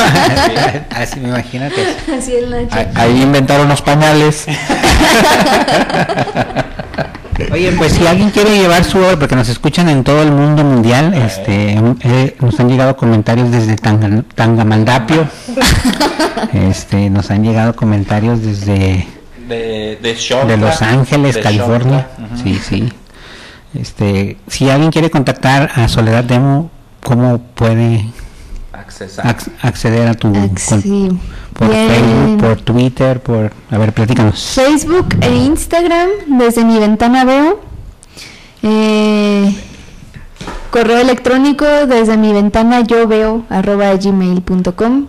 así 0.97 1.21
me 1.21 1.29
imagino 1.29 1.69
que 1.69 1.87
Así 2.13 2.35
es 2.35 2.49
Nacho. 2.49 2.77
Ahí 2.97 3.23
inventaron 3.23 3.69
los 3.69 3.83
pañales. 3.83 4.47
Oye, 7.51 7.73
pues 7.73 7.93
si 7.93 8.07
alguien 8.07 8.31
quiere 8.31 8.57
llevar 8.57 8.85
su 8.85 8.99
obra, 8.99 9.19
porque 9.19 9.37
nos 9.37 9.49
escuchan 9.49 9.89
en 9.89 10.05
todo 10.05 10.23
el 10.23 10.31
mundo 10.31 10.65
mundial, 10.65 11.15
este, 11.15 11.79
eh, 12.03 12.37
nos 12.41 12.61
han 12.61 12.69
llegado 12.69 12.97
comentarios 12.97 13.51
desde 13.51 13.77
Tangamandapio, 13.77 15.27
este, 16.53 17.11
nos 17.11 17.31
han 17.31 17.43
llegado 17.43 17.75
comentarios 17.75 18.43
desde 18.43 19.07
de, 19.49 19.99
de, 20.01 20.57
Los 20.57 20.83
Ángeles, 20.83 21.39
California. 21.39 22.09
Sí, 22.43 22.59
sí. 22.63 22.93
Este, 23.75 24.37
si 24.49 24.69
alguien 24.71 24.91
quiere 24.91 25.11
contactar 25.11 25.71
a 25.75 25.89
Soledad 25.89 26.25
Demo, 26.25 26.71
¿cómo 27.03 27.39
puede 27.39 28.05
acceder 29.63 30.09
a 30.09 30.15
tu 30.15 30.33
por 30.33 31.69
Facebook, 31.69 32.41
por 32.41 32.61
Twitter, 32.61 33.21
por 33.21 33.53
a 33.71 33.79
ver, 33.79 33.93
platícanos. 33.93 34.53
Facebook 34.55 35.17
e 35.21 35.35
Instagram 35.35 36.09
desde 36.39 36.65
mi 36.65 36.79
ventana 36.79 37.25
veo. 37.25 37.61
Eh, 38.63 39.55
correo 40.71 40.99
electrónico 40.99 41.67
desde 41.87 42.17
mi 42.17 42.33
ventana 42.33 42.81
yo 42.81 43.07
veo 43.07 43.45
arroba 43.51 43.95
gmail.com 43.95 45.07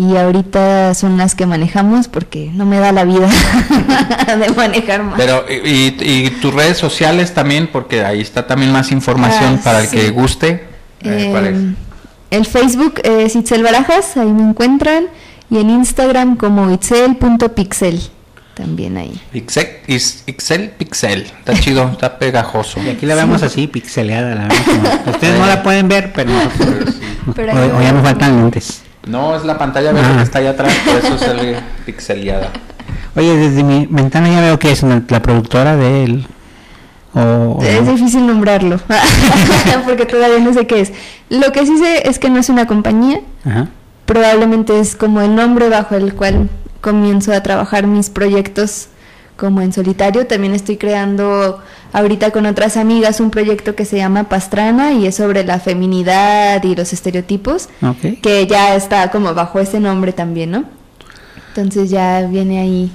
y 0.00 0.16
ahorita 0.16 0.94
son 0.94 1.18
las 1.18 1.34
que 1.34 1.44
manejamos 1.44 2.08
porque 2.08 2.50
no 2.54 2.64
me 2.64 2.78
da 2.78 2.90
la 2.90 3.04
vida 3.04 3.28
de 4.38 4.50
manejar 4.54 5.02
más. 5.02 5.14
Pero, 5.18 5.44
y, 5.50 6.30
tus 6.40 6.54
redes 6.54 6.78
sociales 6.78 7.34
también, 7.34 7.68
porque 7.70 8.02
ahí 8.02 8.20
está 8.20 8.46
también 8.46 8.72
más 8.72 8.92
información 8.92 9.56
ah, 9.58 9.60
para 9.62 9.80
el 9.80 9.90
que 9.90 10.08
guste. 10.10 10.68
Eh, 11.02 11.32
em, 11.34 11.76
el 12.30 12.46
Facebook 12.46 13.00
es 13.04 13.34
Itzel 13.36 13.62
Barajas, 13.62 14.16
ahí 14.16 14.32
me 14.32 14.42
encuentran, 14.42 15.06
y 15.50 15.58
en 15.58 15.70
Instagram 15.70 16.36
como 16.36 16.70
itzel.pixel, 16.70 18.00
también 18.54 18.96
ahí. 18.96 19.20
Ixel, 19.32 20.70
Pixel, 20.78 21.22
está 21.22 21.54
chido, 21.54 21.88
está 21.90 22.18
pegajoso. 22.18 22.80
Y 22.82 22.90
aquí 22.90 23.06
la 23.06 23.16
vemos 23.16 23.42
así, 23.42 23.66
pixeleada. 23.66 24.34
La 24.34 24.48
Ustedes 25.10 25.38
no 25.38 25.46
la 25.46 25.62
pueden 25.62 25.88
ver, 25.88 26.12
pero, 26.12 26.30
pero 27.34 27.52
hoy, 27.52 27.68
ya 27.84 27.92
nos 27.92 28.02
faltan 28.04 28.36
lentes. 28.36 28.82
No, 29.06 29.34
es 29.34 29.44
la 29.44 29.58
pantalla 29.58 29.92
verde 29.92 30.16
que 30.16 30.22
está 30.22 30.38
allá 30.38 30.50
atrás, 30.50 30.72
por 30.84 30.96
eso 31.04 31.18
sale 31.18 31.56
pixeleada. 31.86 32.50
Oye, 33.16 33.36
desde 33.36 33.64
mi 33.64 33.86
ventana 33.90 34.28
ya 34.28 34.40
veo 34.40 34.58
que 34.58 34.70
es 34.70 34.82
la 34.82 35.22
productora 35.22 35.74
de 37.14 37.78
él. 37.78 37.78
es 37.78 37.88
difícil 37.88 38.26
nombrarlo, 38.26 38.80
porque 39.84 40.06
todavía 40.06 40.38
no 40.38 40.52
sé 40.52 40.66
qué 40.66 40.80
es. 40.80 40.92
Lo 41.28 41.52
que 41.52 41.66
sí 41.66 41.78
sé 41.78 42.08
es 42.08 42.18
que 42.18 42.30
no 42.30 42.38
es 42.38 42.48
una 42.48 42.66
compañía. 42.66 43.20
Probablemente 44.06 44.78
es 44.80 44.96
como 44.96 45.20
el 45.20 45.34
nombre 45.34 45.68
bajo 45.68 45.94
el 45.94 46.14
cual 46.14 46.48
comienzo 46.80 47.32
a 47.32 47.42
trabajar 47.42 47.86
mis 47.86 48.10
proyectos 48.10 48.88
como 49.36 49.60
en 49.60 49.72
solitario. 49.72 50.26
También 50.26 50.54
estoy 50.54 50.76
creando 50.76 51.60
ahorita 51.92 52.30
con 52.30 52.46
otras 52.46 52.76
amigas 52.76 53.20
un 53.20 53.30
proyecto 53.30 53.74
que 53.74 53.84
se 53.84 53.96
llama 53.96 54.24
Pastrana 54.24 54.92
y 54.92 55.06
es 55.06 55.16
sobre 55.16 55.44
la 55.44 55.58
feminidad 55.60 56.62
y 56.64 56.74
los 56.74 56.92
estereotipos, 56.92 57.68
que 58.22 58.46
ya 58.46 58.74
está 58.74 59.10
como 59.10 59.34
bajo 59.34 59.60
ese 59.60 59.80
nombre 59.80 60.12
también, 60.12 60.50
¿no? 60.50 60.64
Entonces 61.48 61.90
ya 61.90 62.22
viene 62.22 62.60
ahí 62.60 62.92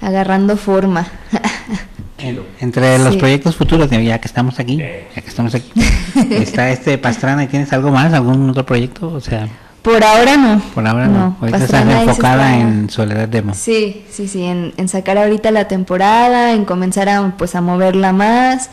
agarrando 0.00 0.56
forma. 0.56 1.06
Entre 2.18 2.98
los 2.98 3.16
proyectos 3.16 3.56
futuros, 3.56 3.88
ya 3.90 4.18
que 4.20 4.26
estamos 4.28 4.58
aquí, 4.58 4.76
ya 4.76 5.20
que 5.20 5.28
estamos 5.28 5.54
aquí, 5.54 5.70
está 6.30 6.70
este 6.70 6.98
Pastrana 6.98 7.44
y 7.44 7.46
tienes 7.46 7.72
algo 7.72 7.90
más, 7.90 8.12
algún 8.12 8.50
otro 8.50 8.66
proyecto, 8.66 9.08
o 9.08 9.20
sea. 9.20 9.48
Por 9.82 10.02
ahora 10.02 10.36
no. 10.36 10.60
Por 10.74 10.86
ahora 10.86 11.06
no. 11.06 11.36
Ahorita 11.40 11.58
estás 11.58 11.86
enfocada 11.86 12.58
en 12.58 12.90
Soledad 12.90 13.28
Demo. 13.28 13.54
Sí, 13.54 14.04
sí, 14.10 14.26
sí, 14.26 14.44
en, 14.44 14.88
sacar 14.88 15.16
ahorita 15.16 15.50
la 15.50 15.68
temporada, 15.68 16.52
en 16.52 16.64
comenzar 16.64 17.08
a, 17.08 17.34
pues, 17.38 17.54
a 17.54 17.60
moverla 17.60 18.12
más. 18.12 18.70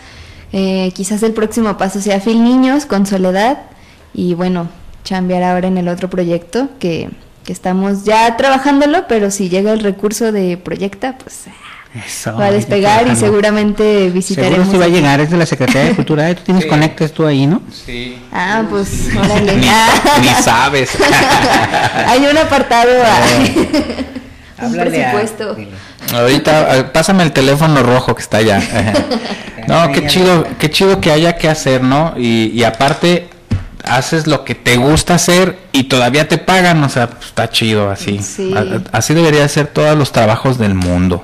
Eh, 0.51 0.91
quizás 0.95 1.21
el 1.21 1.33
próximo 1.33 1.77
paso 1.77 2.01
sea 2.01 2.19
Phil 2.19 2.43
Niños 2.43 2.85
con 2.85 3.05
Soledad. 3.05 3.59
Y 4.13 4.33
bueno, 4.33 4.67
chambear 5.03 5.43
ahora 5.43 5.67
en 5.67 5.77
el 5.77 5.87
otro 5.87 6.09
proyecto 6.09 6.69
que, 6.79 7.09
que 7.43 7.53
estamos 7.53 8.03
ya 8.03 8.35
trabajándolo, 8.35 9.05
pero 9.07 9.29
si 9.29 9.49
llega 9.49 9.71
el 9.71 9.81
recurso 9.81 10.31
de 10.31 10.57
Proyecta, 10.57 11.17
pues 11.17 11.45
va 12.27 12.45
a 12.45 12.51
despegar 12.51 13.07
y 13.07 13.15
seguramente 13.15 14.09
visitaremos. 14.09 14.67
Seguro 14.67 14.71
si 14.71 14.77
va 14.77 14.85
a 14.85 14.89
llegar, 14.89 15.19
es 15.19 15.29
de 15.29 15.37
la 15.37 15.45
Secretaría 15.45 15.89
de 15.89 15.95
Cultura, 15.95 16.33
tú 16.35 16.43
tienes 16.43 16.65
conectas 16.65 17.11
tú 17.11 17.25
ahí, 17.25 17.47
¿no? 17.47 17.61
Sí. 17.71 18.17
Ah, 18.31 18.63
pues 18.69 19.09
órale. 19.17 19.55
ni, 19.55 19.67
ni 20.21 20.43
sabes. 20.43 20.91
Hay 22.07 22.25
un 22.25 22.37
apartado, 22.37 22.91
un 24.61 24.71
presupuesto. 24.71 25.57
Ahorita, 26.13 26.91
pásame 26.93 27.23
el 27.23 27.31
teléfono 27.31 27.81
rojo 27.81 28.15
que 28.15 28.21
está 28.21 28.37
allá. 28.37 28.61
no, 29.67 29.91
qué 29.91 30.07
chido, 30.07 30.47
qué 30.59 30.69
chido 30.69 31.01
que 31.01 31.11
haya 31.11 31.35
que 31.37 31.49
hacer, 31.49 31.81
¿no? 31.81 32.13
Y, 32.17 32.51
y 32.53 32.63
aparte, 32.63 33.29
haces 33.87 34.27
lo 34.27 34.43
que 34.43 34.55
te 34.55 34.77
gusta 34.77 35.15
hacer 35.15 35.57
y 35.71 35.83
todavía 35.83 36.27
te 36.27 36.37
pagan, 36.37 36.83
o 36.83 36.89
sea, 36.89 37.09
pues, 37.09 37.27
está 37.27 37.49
chido 37.49 37.89
así. 37.89 38.19
Así 38.91 39.13
debería 39.13 39.47
ser 39.47 39.67
todos 39.67 39.97
los 39.97 40.11
trabajos 40.11 40.57
del 40.57 40.75
mundo. 40.75 41.23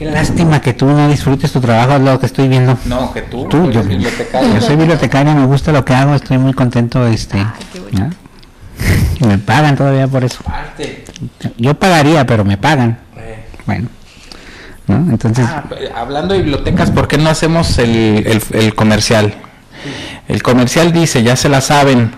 Qué 0.00 0.06
lástima 0.06 0.62
que 0.62 0.72
tú 0.72 0.86
no 0.86 1.10
disfrutes 1.10 1.52
tu 1.52 1.60
trabajo, 1.60 1.96
es 1.96 2.00
lo 2.00 2.18
que 2.18 2.24
estoy 2.24 2.48
viendo. 2.48 2.78
No, 2.86 3.12
que 3.12 3.20
tú, 3.20 3.46
tú 3.50 3.70
yo, 3.70 3.82
bibliotecario. 3.82 4.54
Yo 4.54 4.60
soy 4.62 4.76
bibliotecario, 4.76 5.34
me 5.34 5.44
gusta 5.44 5.72
lo 5.72 5.84
que 5.84 5.92
hago, 5.92 6.14
estoy 6.14 6.38
muy 6.38 6.54
contento. 6.54 7.06
este 7.06 7.44
Y 9.20 9.26
me 9.26 9.36
pagan 9.36 9.76
todavía 9.76 10.08
por 10.08 10.24
eso. 10.24 10.42
Yo 11.58 11.74
pagaría, 11.74 12.24
pero 12.24 12.46
me 12.46 12.56
pagan. 12.56 12.98
Eh. 13.18 13.44
Bueno. 13.66 13.88
¿no? 14.86 15.10
Entonces... 15.10 15.46
Ah, 15.46 15.64
hablando 15.94 16.32
de 16.32 16.40
bibliotecas, 16.40 16.90
¿por 16.90 17.06
qué 17.06 17.18
no 17.18 17.28
hacemos 17.28 17.78
el, 17.78 18.26
el, 18.26 18.42
el 18.52 18.74
comercial? 18.74 19.34
El 20.28 20.42
comercial 20.42 20.94
dice, 20.94 21.22
ya 21.22 21.36
se 21.36 21.50
la 21.50 21.60
saben, 21.60 22.12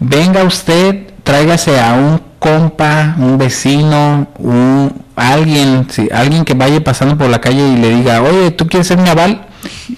venga 0.00 0.44
usted, 0.44 1.08
tráigase 1.24 1.78
a 1.78 1.92
un 1.92 2.27
compa, 2.38 3.16
un 3.18 3.38
vecino, 3.38 4.28
un 4.38 4.92
alguien, 5.16 5.86
si 5.90 6.08
alguien 6.12 6.44
que 6.44 6.54
vaya 6.54 6.82
pasando 6.82 7.18
por 7.18 7.28
la 7.28 7.40
calle 7.40 7.66
y 7.68 7.76
le 7.76 7.96
diga, 7.96 8.22
oye, 8.22 8.50
¿tú 8.52 8.66
quieres 8.66 8.86
ser 8.86 8.98
mi 8.98 9.08
aval? 9.08 9.46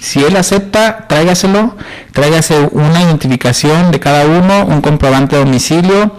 Si 0.01 0.23
él 0.23 0.37
acepta, 0.37 1.07
tráigaselo, 1.09 1.77
tráigase 2.13 2.69
una 2.73 3.03
identificación 3.03 3.91
de 3.91 4.01
cada 4.01 4.27
uno, 4.27 4.65
un 4.65 4.81
comprobante 4.81 5.37
de 5.37 5.45
domicilio, 5.45 6.17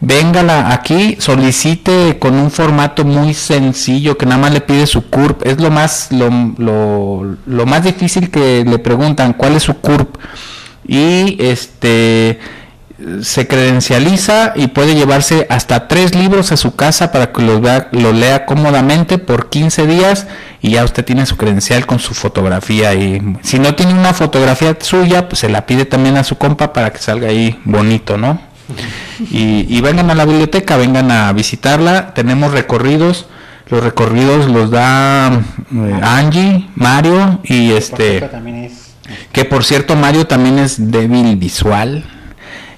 véngala 0.00 0.72
aquí, 0.72 1.16
solicite 1.18 2.18
con 2.18 2.34
un 2.34 2.50
formato 2.50 3.04
muy 3.04 3.34
sencillo 3.34 4.16
que 4.16 4.26
nada 4.26 4.40
más 4.40 4.52
le 4.52 4.60
pide 4.60 4.86
su 4.86 5.08
CURP, 5.10 5.44
es 5.46 5.60
lo 5.60 5.70
más, 5.70 6.12
lo, 6.12 6.30
lo, 6.58 7.36
lo 7.46 7.66
más 7.66 7.82
difícil 7.82 8.30
que 8.30 8.64
le 8.64 8.78
preguntan, 8.78 9.32
¿cuál 9.32 9.56
es 9.56 9.64
su 9.64 9.74
CURP? 9.74 10.16
Y 10.86 11.36
este 11.42 12.38
se 13.22 13.48
credencializa 13.48 14.52
y 14.54 14.68
puede 14.68 14.94
llevarse 14.94 15.46
hasta 15.50 15.88
tres 15.88 16.14
libros 16.14 16.52
a 16.52 16.56
su 16.56 16.76
casa 16.76 17.10
para 17.10 17.32
que 17.32 17.42
los 17.42 17.60
vea, 17.60 17.88
lo 17.90 18.12
lea 18.12 18.46
cómodamente 18.46 19.18
por 19.18 19.50
15 19.50 19.86
días 19.86 20.28
y 20.60 20.72
ya 20.72 20.84
usted 20.84 21.04
tiene 21.04 21.26
su 21.26 21.36
credencial 21.36 21.86
con 21.86 21.98
su 21.98 22.14
fotografía 22.14 22.94
y 22.94 23.20
si 23.42 23.58
no 23.58 23.74
tiene 23.74 23.94
una 23.94 24.14
fotografía 24.14 24.76
suya 24.80 25.28
pues 25.28 25.40
se 25.40 25.48
la 25.48 25.66
pide 25.66 25.86
también 25.86 26.16
a 26.16 26.24
su 26.24 26.38
compa 26.38 26.72
para 26.72 26.92
que 26.92 26.98
salga 26.98 27.28
ahí 27.28 27.58
bonito 27.64 28.16
no 28.16 28.40
y, 29.30 29.80
vengan 29.80 30.10
a 30.10 30.14
la 30.14 30.24
biblioteca 30.24 30.76
vengan 30.76 31.10
a 31.10 31.32
visitarla. 31.32 32.14
Tenemos 32.14 32.52
recorridos 32.52 33.26
los 33.68 33.82
recorridos 33.82 34.46
los 34.48 34.70
da 34.70 35.32
eh, 35.32 36.00
Angie 36.02 36.68
Mario 36.74 37.40
y 37.44 37.72
este 37.72 38.28
que 39.32 39.44
por 39.46 39.64
cierto 39.64 39.96
Mario 39.96 40.26
también 40.26 40.58
es 40.58 40.90
débil 40.90 41.36
visual 41.36 42.04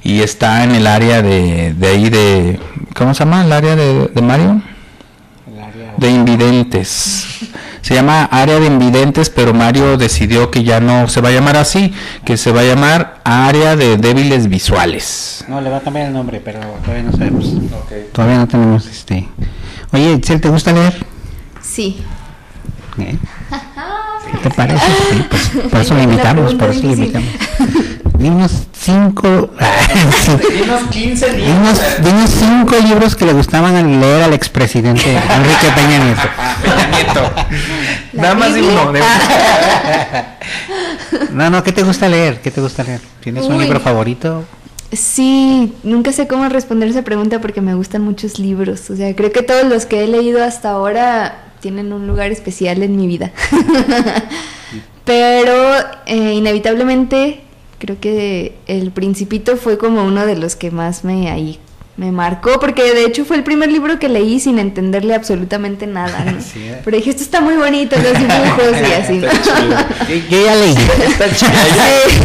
y 0.06 0.22
está 0.22 0.62
en 0.62 0.70
el 0.70 0.86
área 0.86 1.20
de, 1.20 1.74
de 1.74 1.86
ahí 1.88 2.08
de, 2.10 2.60
¿cómo 2.94 3.12
se 3.12 3.24
llama? 3.24 3.44
El 3.44 3.52
área 3.52 3.74
de, 3.74 4.08
Mario. 4.22 4.62
de 5.96 6.10
invidentes. 6.10 7.26
Se 7.82 7.94
llama 7.94 8.24
área 8.24 8.60
de 8.60 8.66
invidentes, 8.66 9.30
pero 9.30 9.52
Mario 9.52 9.96
decidió 9.96 10.52
que 10.52 10.62
ya 10.62 10.78
no 10.78 11.08
se 11.08 11.20
va 11.20 11.30
a 11.30 11.32
llamar 11.32 11.56
así, 11.56 11.92
que 12.24 12.36
se 12.36 12.52
va 12.52 12.60
a 12.60 12.64
llamar 12.64 13.20
área 13.24 13.74
de 13.74 13.96
débiles 13.96 14.48
visuales. 14.48 15.44
No, 15.48 15.60
le 15.60 15.70
va 15.70 15.78
a 15.78 15.80
cambiar 15.80 16.06
el 16.06 16.12
nombre, 16.12 16.40
pero 16.40 16.60
todavía 16.84 17.02
no 17.02 17.10
sabemos. 17.10 17.52
Todavía 18.12 18.38
no 18.38 18.46
tenemos 18.46 18.86
este. 18.86 19.28
Oye, 19.92 20.18
¿te 20.18 20.48
gusta 20.48 20.72
leer? 20.72 21.04
Sí. 21.62 22.00
¿Qué 22.96 24.38
te 24.42 24.50
parece? 24.50 24.86
Sí, 25.10 25.24
pues, 25.28 25.50
por 25.68 25.80
eso 25.80 25.94
lo 25.94 26.02
invitamos, 26.02 26.54
por 26.54 26.70
eso 26.70 26.82
lo 26.84 26.92
invitamos. 26.92 27.28
Dinos 28.18 28.66
cinco. 28.72 29.50
Dinos 30.52 30.82
15 30.90 31.32
libros. 31.32 31.46
Dinos, 31.54 31.80
dinos 32.02 32.30
cinco 32.30 32.76
libros 32.86 33.16
que 33.16 33.24
le 33.26 33.32
gustaban 33.32 34.00
leer 34.00 34.22
al 34.22 34.32
expresidente 34.34 35.10
Enrique 35.10 35.68
Peña 35.74 36.04
Nieto. 36.04 36.22
Peña 36.62 36.86
Nieto. 36.88 37.32
La 38.12 38.22
Nada 38.22 38.34
más 38.34 38.54
de 38.54 38.62
uno. 38.62 38.92
de- 38.92 39.00
No, 41.32 41.50
no, 41.50 41.62
¿qué 41.62 41.72
te 41.72 41.82
gusta 41.82 42.08
leer? 42.08 42.40
¿Qué 42.40 42.50
te 42.50 42.60
gusta 42.60 42.82
leer? 42.84 43.00
¿Tienes 43.20 43.44
un 43.46 43.58
libro 43.58 43.80
favorito? 43.80 44.44
Sí, 44.92 45.72
nunca 45.82 46.12
sé 46.12 46.26
cómo 46.28 46.48
responder 46.48 46.88
esa 46.88 47.02
pregunta 47.02 47.40
porque 47.40 47.60
me 47.60 47.74
gustan 47.74 48.02
muchos 48.02 48.38
libros. 48.38 48.88
O 48.90 48.96
sea, 48.96 49.14
creo 49.16 49.32
que 49.32 49.42
todos 49.42 49.64
los 49.64 49.84
que 49.86 50.04
he 50.04 50.06
leído 50.06 50.44
hasta 50.44 50.70
ahora 50.70 51.38
tienen 51.60 51.92
un 51.92 52.06
lugar 52.06 52.30
especial 52.30 52.82
en 52.82 52.96
mi 52.96 53.06
vida. 53.06 53.32
Pero 55.04 55.74
eh, 56.06 56.32
inevitablemente 56.34 57.42
creo 57.78 57.98
que 58.00 58.56
El 58.66 58.90
Principito 58.90 59.56
fue 59.56 59.78
como 59.78 60.04
uno 60.04 60.26
de 60.26 60.36
los 60.36 60.56
que 60.56 60.70
más 60.70 61.04
me 61.04 61.30
ahí 61.30 61.58
me 61.98 62.12
marcó 62.12 62.60
porque 62.60 62.82
de 62.92 63.06
hecho 63.06 63.24
fue 63.24 63.36
el 63.38 63.42
primer 63.42 63.72
libro 63.72 63.98
que 63.98 64.10
leí 64.10 64.38
sin 64.38 64.58
entenderle 64.58 65.14
absolutamente 65.14 65.86
nada. 65.86 66.26
¿no? 66.26 66.42
Sí, 66.42 66.58
¿eh? 66.62 66.78
Pero 66.84 66.94
dije, 66.98 67.08
esto 67.08 67.22
está 67.22 67.40
muy 67.40 67.54
bonito, 67.56 67.96
los 67.96 68.12
dibujos 68.18 68.86
y 68.86 68.92
así. 68.92 69.12
¿no? 69.14 69.28
Yo, 70.06 70.14
yo 70.28 70.44
ya 70.44 70.54
leí. 70.56 70.74
Está 71.08 71.34
chido. 71.34 71.50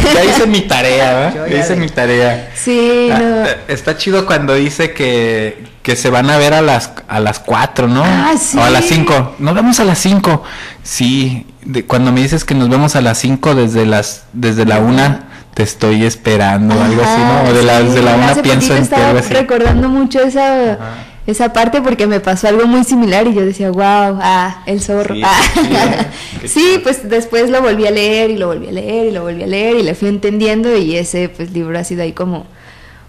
Ya, 0.04 0.12
ya 0.12 0.24
hice 0.26 0.46
mi 0.46 0.60
tarea, 0.60 1.14
¿verdad? 1.14 1.46
Ya 1.48 1.54
ya 1.56 1.60
hice 1.64 1.76
mi 1.76 1.88
tarea. 1.88 2.50
Sí, 2.54 3.08
Ah, 3.10 3.18
no. 3.18 3.44
Está 3.72 3.96
chido 3.96 4.26
cuando 4.26 4.52
dice 4.54 4.92
que, 4.92 5.64
que 5.82 5.96
se 5.96 6.10
van 6.10 6.28
a 6.28 6.36
ver 6.36 6.52
a 6.52 6.60
las 6.60 6.92
a 7.08 7.20
las 7.20 7.38
4, 7.38 7.88
¿no? 7.88 8.02
Ah, 8.04 8.34
sí. 8.38 8.58
O 8.58 8.62
a 8.62 8.68
las 8.68 8.84
5. 8.84 9.36
Nos 9.38 9.54
vemos 9.54 9.80
a 9.80 9.86
las 9.86 9.98
5. 10.00 10.42
Sí, 10.82 11.46
de- 11.64 11.86
cuando 11.86 12.12
me 12.12 12.20
dices 12.20 12.44
que 12.44 12.54
nos 12.54 12.68
vemos 12.68 12.94
a 12.94 13.00
las 13.00 13.16
5 13.16 13.54
desde 13.54 13.86
las 13.86 14.24
desde 14.34 14.66
la 14.66 14.80
1 14.80 15.31
te 15.54 15.62
estoy 15.62 16.04
esperando 16.04 16.74
algo 16.80 17.02
así, 17.02 17.20
¿no? 17.20 17.50
O 17.50 17.52
de 17.52 17.62
la, 17.62 17.82
de 17.82 18.02
la 18.02 18.12
sí, 18.12 18.18
1 18.18 18.28
hace 18.28 18.42
pienso 18.42 18.74
en 18.74 18.86
ti, 18.86 18.94
algo 18.94 19.18
así. 19.18 19.34
recordando 19.34 19.88
mucho 19.88 20.20
esa, 20.20 20.78
esa 21.26 21.52
parte 21.52 21.82
porque 21.82 22.06
me 22.06 22.20
pasó 22.20 22.48
algo 22.48 22.66
muy 22.66 22.84
similar 22.84 23.26
y 23.26 23.34
yo 23.34 23.44
decía, 23.44 23.70
wow, 23.70 24.18
ah, 24.22 24.62
el 24.66 24.80
zorro. 24.80 25.14
Sí, 25.14 25.22
ah". 25.24 26.06
sí, 26.46 26.80
pues 26.82 27.08
después 27.08 27.50
lo 27.50 27.60
volví 27.60 27.86
a 27.86 27.90
leer 27.90 28.30
y 28.30 28.38
lo 28.38 28.46
volví 28.46 28.68
a 28.68 28.72
leer 28.72 29.08
y 29.08 29.10
lo 29.10 29.22
volví 29.22 29.42
a 29.42 29.46
leer 29.46 29.76
y 29.76 29.82
le 29.82 29.94
fui 29.94 30.08
entendiendo 30.08 30.74
y 30.76 30.96
ese 30.96 31.28
pues 31.28 31.52
libro 31.52 31.78
ha 31.78 31.84
sido 31.84 32.02
ahí 32.02 32.12
como 32.12 32.46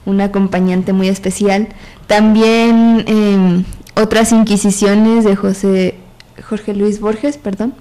un 0.05 0.19
acompañante 0.19 0.91
muy 0.91 1.07
especial. 1.07 1.69
También 2.07 3.05
eh, 3.07 3.63
otras 3.95 4.33
inquisiciones 4.33 5.23
de 5.23 5.35
José 5.37 5.95
Jorge 6.41 6.73
Luis 6.73 6.99
Borges, 6.99 7.37
perdón. 7.37 7.73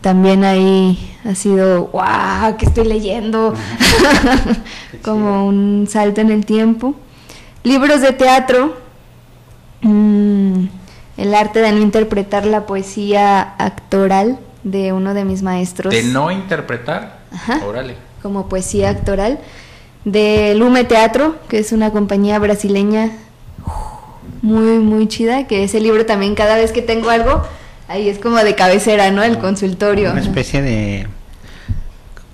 También 0.00 0.44
ahí 0.44 1.16
ha 1.24 1.34
sido, 1.34 1.86
wow, 1.86 2.56
¿qué 2.56 2.66
estoy 2.66 2.86
leyendo? 2.86 3.54
Como 5.02 5.46
un 5.46 5.86
salto 5.90 6.20
en 6.20 6.30
el 6.30 6.46
tiempo. 6.46 6.94
Libros 7.64 8.00
de 8.00 8.12
teatro, 8.12 8.76
mm, 9.82 10.64
el 11.16 11.34
arte 11.34 11.60
de 11.60 11.72
no 11.72 11.78
interpretar 11.78 12.46
la 12.46 12.64
poesía 12.66 13.40
actoral 13.58 14.38
de 14.62 14.92
uno 14.92 15.14
de 15.14 15.24
mis 15.24 15.42
maestros 15.42 15.92
De 15.92 16.02
no 16.04 16.30
interpretar. 16.30 17.18
Ajá. 17.32 17.60
Órale. 17.66 17.96
como 18.22 18.48
poesía 18.48 18.90
actoral, 18.90 19.38
de 20.04 20.54
Lume 20.54 20.84
Teatro, 20.84 21.36
que 21.48 21.58
es 21.58 21.72
una 21.72 21.90
compañía 21.90 22.38
brasileña 22.38 23.12
muy, 24.42 24.78
muy 24.78 25.08
chida, 25.08 25.46
que 25.46 25.64
ese 25.64 25.80
libro 25.80 26.06
también 26.06 26.34
cada 26.34 26.56
vez 26.56 26.72
que 26.72 26.82
tengo 26.82 27.10
algo, 27.10 27.42
ahí 27.88 28.08
es 28.08 28.18
como 28.18 28.36
de 28.38 28.54
cabecera, 28.54 29.10
¿no? 29.10 29.22
El 29.22 29.38
consultorio. 29.38 30.12
Una 30.12 30.20
especie 30.20 30.62
de. 30.62 31.06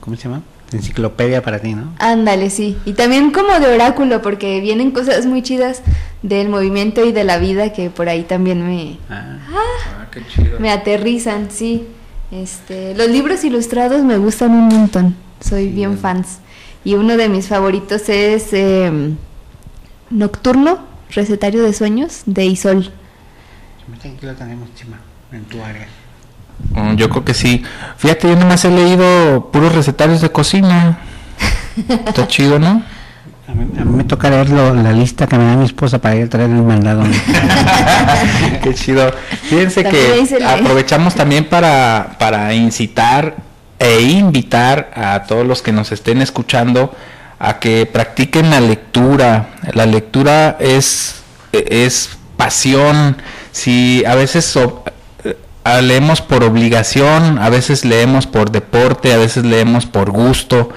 ¿Cómo 0.01 0.17
se 0.17 0.25
llama? 0.25 0.43
De 0.71 0.79
enciclopedia 0.79 1.43
para 1.43 1.61
ti, 1.61 1.75
¿no? 1.75 1.93
Ándale, 1.99 2.51
sí. 2.51 2.77
Y 2.85 2.93
también 2.95 3.31
como 3.31 3.59
de 3.61 3.67
oráculo, 3.75 4.21
porque 4.23 4.61
vienen 4.61 4.91
cosas 4.91 5.25
muy 5.27 5.43
chidas 5.43 5.83
del 6.23 6.49
movimiento 6.49 7.05
y 7.05 7.13
de 7.13 7.25
la 7.25 7.39
vida 7.39 7.73
que 7.73 7.91
por 7.91 8.09
ahí 8.09 8.23
también 8.25 8.67
me, 8.67 8.99
Ah, 9.09 9.39
Ah, 9.51 10.07
qué 10.11 10.23
chido. 10.27 10.59
me 10.59 10.71
aterrizan, 10.71 11.51
sí. 11.51 11.87
Este, 12.33 12.95
los 12.97 13.09
libros 13.09 13.45
ilustrados 13.45 14.03
me 14.03 14.17
gustan 14.19 14.51
un 14.51 14.67
montón, 14.69 15.15
soy 15.41 15.69
bien 15.69 15.99
fans. 15.99 16.39
Y 16.83 16.95
uno 16.95 17.17
de 17.17 17.29
mis 17.29 17.47
favoritos 17.49 18.09
es 18.09 18.53
em, 18.53 19.17
Nocturno, 20.11 20.81
Recetario 21.11 21.63
de 21.63 21.73
Sueños, 21.73 22.23
de 22.27 22.45
Isol. 22.47 22.91
aquí 23.99 24.27
lo 24.27 24.35
tenemos, 24.35 24.69
Chima, 24.75 24.99
en 25.35 25.45
tu 25.45 25.62
área. 25.62 25.87
Mm, 26.72 26.97
Yo 26.97 27.09
creo 27.11 27.24
que 27.24 27.35
sí. 27.35 27.62
Fíjate, 27.97 28.28
yo 28.28 28.37
nomás 28.37 28.64
he 28.64 28.70
leído 28.70 29.51
puros 29.53 29.74
recetarios 29.74 30.20
de 30.20 30.30
cocina. 30.30 30.99
Está 32.07 32.26
chido, 32.28 32.59
¿no? 32.59 32.82
A 33.47 33.53
mí, 33.53 33.66
a 33.78 33.85
mí 33.85 33.97
me 33.97 34.05
toca 34.05 34.30
leer 34.30 34.49
lo- 34.49 34.74
la 34.74 34.93
lista 34.93 35.26
que 35.26 35.37
me 35.37 35.45
da 35.45 35.57
mi 35.57 35.66
esposa 35.66 35.99
para 36.01 36.16
ir 36.16 36.24
a 36.24 36.28
traer 36.30 36.51
el 36.51 36.62
mandado. 36.62 37.03
Qué 38.62 38.74
chido. 38.74 39.12
Fíjense 39.43 39.82
También 39.82 40.26
que 40.26 40.45
aprovechamos 40.45 41.14
también 41.14 41.45
para, 41.49 42.16
para 42.18 42.55
incitar 42.55 43.37
e 43.78 44.01
invitar 44.03 44.91
a 44.95 45.24
todos 45.24 45.47
los 45.47 45.61
que 45.62 45.72
nos 45.72 45.93
estén 45.93 46.22
escuchando 46.22 46.95
a 47.39 47.59
que 47.59 47.85
practiquen 47.87 48.51
la 48.51 48.61
lectura. 48.61 49.49
La 49.74 49.85
lectura 49.87 50.57
es, 50.59 51.16
es 51.53 52.11
pasión. 52.37 53.16
Si 53.53 54.05
a 54.07 54.14
veces 54.14 54.45
so- 54.47 54.85
leemos 55.83 56.21
por 56.21 56.45
obligación, 56.45 57.39
a 57.39 57.49
veces 57.49 57.85
leemos 57.85 58.27
por 58.27 58.51
deporte, 58.51 59.12
a 59.12 59.17
veces 59.17 59.45
leemos 59.45 59.87
por 59.87 60.11
gusto, 60.11 60.71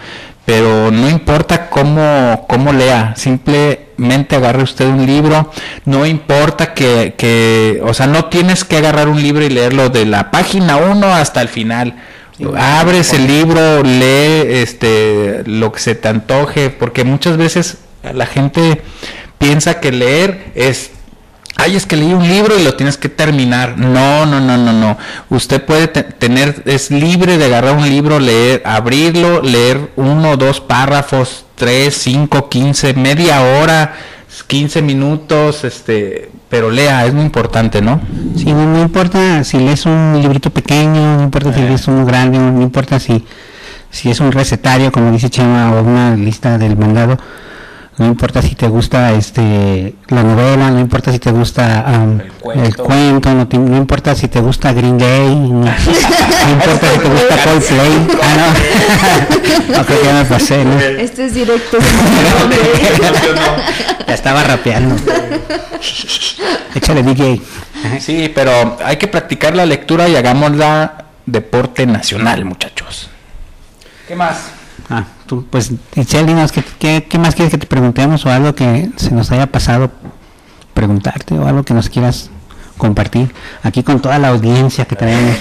pero 0.45 0.91
no 0.91 1.09
importa 1.09 1.69
cómo, 1.69 2.45
cómo 2.47 2.71
lea, 2.71 3.13
simplemente 3.17 4.38
agarre 4.38 4.63
usted 4.63 4.88
un 4.88 5.05
libro, 5.05 5.51
no 5.83 6.05
importa 6.05 6.73
que, 6.73 7.15
que, 7.17 7.81
o 7.83 7.93
sea, 7.93 8.07
no 8.07 8.25
tienes 8.25 8.63
que 8.63 8.77
agarrar 8.77 9.09
un 9.09 9.21
libro 9.21 9.43
y 9.43 9.49
leerlo 9.49 9.89
de 9.89 10.05
la 10.05 10.31
página 10.31 10.77
1 10.77 11.05
hasta 11.07 11.41
el 11.41 11.49
final. 11.49 11.95
Abres 12.55 13.13
el 13.13 13.27
libro, 13.27 13.83
lee 13.83 14.61
este 14.61 15.43
lo 15.45 15.71
que 15.71 15.79
se 15.79 15.95
te 15.95 16.07
antoje, 16.07 16.69
porque 16.69 17.03
muchas 17.03 17.35
veces 17.35 17.79
la 18.13 18.25
gente 18.25 18.83
piensa 19.39 19.79
que 19.79 19.91
leer 19.91 20.51
es 20.55 20.91
Ay, 21.59 21.75
es 21.75 21.85
que 21.87 21.95
leí 21.97 22.13
un 22.13 22.27
libro 22.27 22.57
y 22.57 22.63
lo 22.63 22.75
tienes 22.75 22.97
que 22.97 23.09
terminar. 23.09 23.77
No, 23.77 24.25
no, 24.25 24.39
no, 24.39 24.57
no, 24.57 24.73
no. 24.73 24.97
Usted 25.29 25.63
puede 25.65 25.87
te- 25.87 26.03
tener, 26.03 26.61
es 26.65 26.91
libre 26.91 27.37
de 27.37 27.45
agarrar 27.45 27.75
un 27.75 27.89
libro, 27.89 28.19
leer, 28.19 28.61
abrirlo, 28.65 29.41
leer 29.41 29.91
uno, 29.95 30.37
dos 30.37 30.61
párrafos, 30.61 31.45
tres, 31.55 31.95
cinco, 31.97 32.47
quince, 32.47 32.93
media 32.93 33.41
hora, 33.41 33.95
quince 34.45 34.83
minutos, 34.83 35.63
este, 35.63 36.29
pero 36.47 36.69
lea, 36.69 37.05
es 37.07 37.13
muy 37.13 37.25
importante, 37.25 37.81
¿no? 37.81 38.01
Sí, 38.35 38.45
no, 38.53 38.65
no 38.67 38.81
importa 38.81 39.43
si 39.43 39.57
lees 39.57 39.85
un 39.87 40.19
librito 40.21 40.51
pequeño, 40.51 41.17
no 41.17 41.23
importa 41.23 41.53
si 41.53 41.61
lees 41.61 41.87
uno 41.87 42.05
grande, 42.05 42.37
no 42.37 42.61
importa 42.61 42.99
si, 42.99 43.25
si 43.89 44.11
es 44.11 44.19
un 44.19 44.31
recetario, 44.31 44.91
como 44.91 45.11
dice 45.11 45.31
Chema, 45.31 45.73
o 45.73 45.81
una 45.81 46.15
lista 46.15 46.59
del 46.59 46.77
mandado. 46.77 47.17
No 47.97 48.05
importa 48.05 48.43
si 48.43 48.53
te 48.53 48.67
gusta 48.67 49.11
este 49.13 49.95
la 50.09 50.21
novela, 50.21 50.46
no 50.46 50.46
importa 51.07 51.11
si 51.13 51.19
te 51.19 51.31
gusta 51.31 51.85
El 52.21 52.31
cuento. 52.33 52.63
el 52.63 52.75
cuento, 52.75 53.33
no, 53.33 53.47
te- 53.47 53.57
no 53.57 53.77
importa 53.77 54.15
si 54.15 54.27
te 54.27 54.39
gusta 54.41 54.73
Green 54.73 54.97
Day, 54.97 55.35
no, 55.35 55.61
no 55.61 55.65
importa 56.51 56.91
si 56.91 56.99
te 56.99 57.09
gusta 57.09 57.43
Coldplay. 57.43 58.07
Ah, 58.21 58.35
no. 59.69 59.77
no 59.77 59.85
creo 59.85 59.99
que 60.01 60.05
ya 60.05 60.13
me 60.13 60.25
pasé, 60.25 60.65
¿no? 60.65 60.79
Este 60.79 61.25
es 61.25 61.33
directo. 61.33 61.77
Ya 64.07 64.13
estaba 64.13 64.41
rapeando. 64.41 64.95
Échale 66.73 67.03
DJ. 67.03 67.41
Sí, 67.99 68.31
pero 68.33 68.77
hay 68.85 68.95
que 68.95 69.07
practicar 69.09 69.53
la 69.53 69.65
lectura 69.65 70.07
y 70.07 70.15
hagámosla 70.15 71.05
deporte 71.25 71.85
nacional, 71.85 72.45
muchachos. 72.45 73.09
¿Qué 74.07 74.15
más? 74.15 74.37
Ah, 74.89 75.03
tú, 75.25 75.45
pues, 75.49 75.71
Itzel, 75.95 76.25
dinos, 76.25 76.53
¿qué, 76.53 76.63
qué, 76.79 77.05
qué 77.09 77.19
más 77.19 77.35
quieres 77.35 77.51
que 77.51 77.57
te 77.57 77.67
preguntemos 77.67 78.25
o 78.25 78.31
algo 78.31 78.55
que 78.55 78.89
se 78.95 79.11
nos 79.11 79.29
haya 79.31 79.47
pasado 79.47 79.91
preguntarte 80.82 81.34
o 81.39 81.47
algo 81.47 81.63
que 81.63 81.73
nos 81.73 81.89
quieras 81.89 82.30
compartir 82.78 83.34
aquí 83.63 83.82
con 83.82 83.99
toda 83.99 84.19
la 84.19 84.28
audiencia 84.30 84.86
que 84.86 84.95
tenemos? 84.95 85.36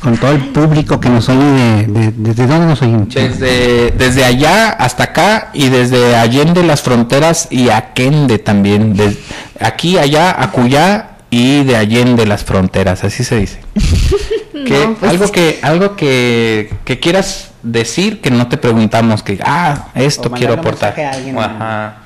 Con 0.00 0.16
todo 0.18 0.32
el 0.32 0.44
público 0.52 1.00
que 1.00 1.08
nos 1.08 1.28
oye 1.30 1.38
de, 1.42 1.86
de- 1.86 2.12
¿desde 2.14 2.46
dónde 2.46 2.66
nos 2.66 2.82
oyen? 2.82 3.08
Desde, 3.08 3.90
desde 3.92 4.22
allá 4.24 4.68
hasta 4.68 5.04
acá 5.04 5.48
y 5.54 5.70
desde 5.70 6.14
Allende 6.14 6.62
las 6.62 6.82
fronteras 6.82 7.48
y 7.50 7.70
Aquende 7.70 8.38
también. 8.38 8.94
de- 8.94 9.16
aquí, 9.60 9.96
allá, 9.98 10.36
acullá 10.40 11.16
y 11.30 11.64
de 11.64 11.76
Allende 11.76 12.26
las 12.26 12.44
fronteras, 12.44 13.02
así 13.02 13.24
se 13.24 13.36
dice. 13.40 13.60
Que, 14.64 14.86
No, 14.86 14.94
pues- 14.94 15.10
algo 15.12 15.30
que 15.30 15.58
algo 15.62 15.94
que, 15.96 16.72
que 16.86 16.98
quieras 16.98 17.50
decir 17.62 18.22
que 18.22 18.30
no 18.30 18.46
te 18.48 18.56
preguntamos 18.56 19.22
que 19.22 19.38
ah 19.44 19.88
esto 19.94 20.28
O 20.28 20.32
quiero 20.32 20.54
aportar 20.54 20.94
mensaje 20.96 21.04
a 21.04 21.10
alguien. 21.12 21.38
Ajá. 21.38 21.96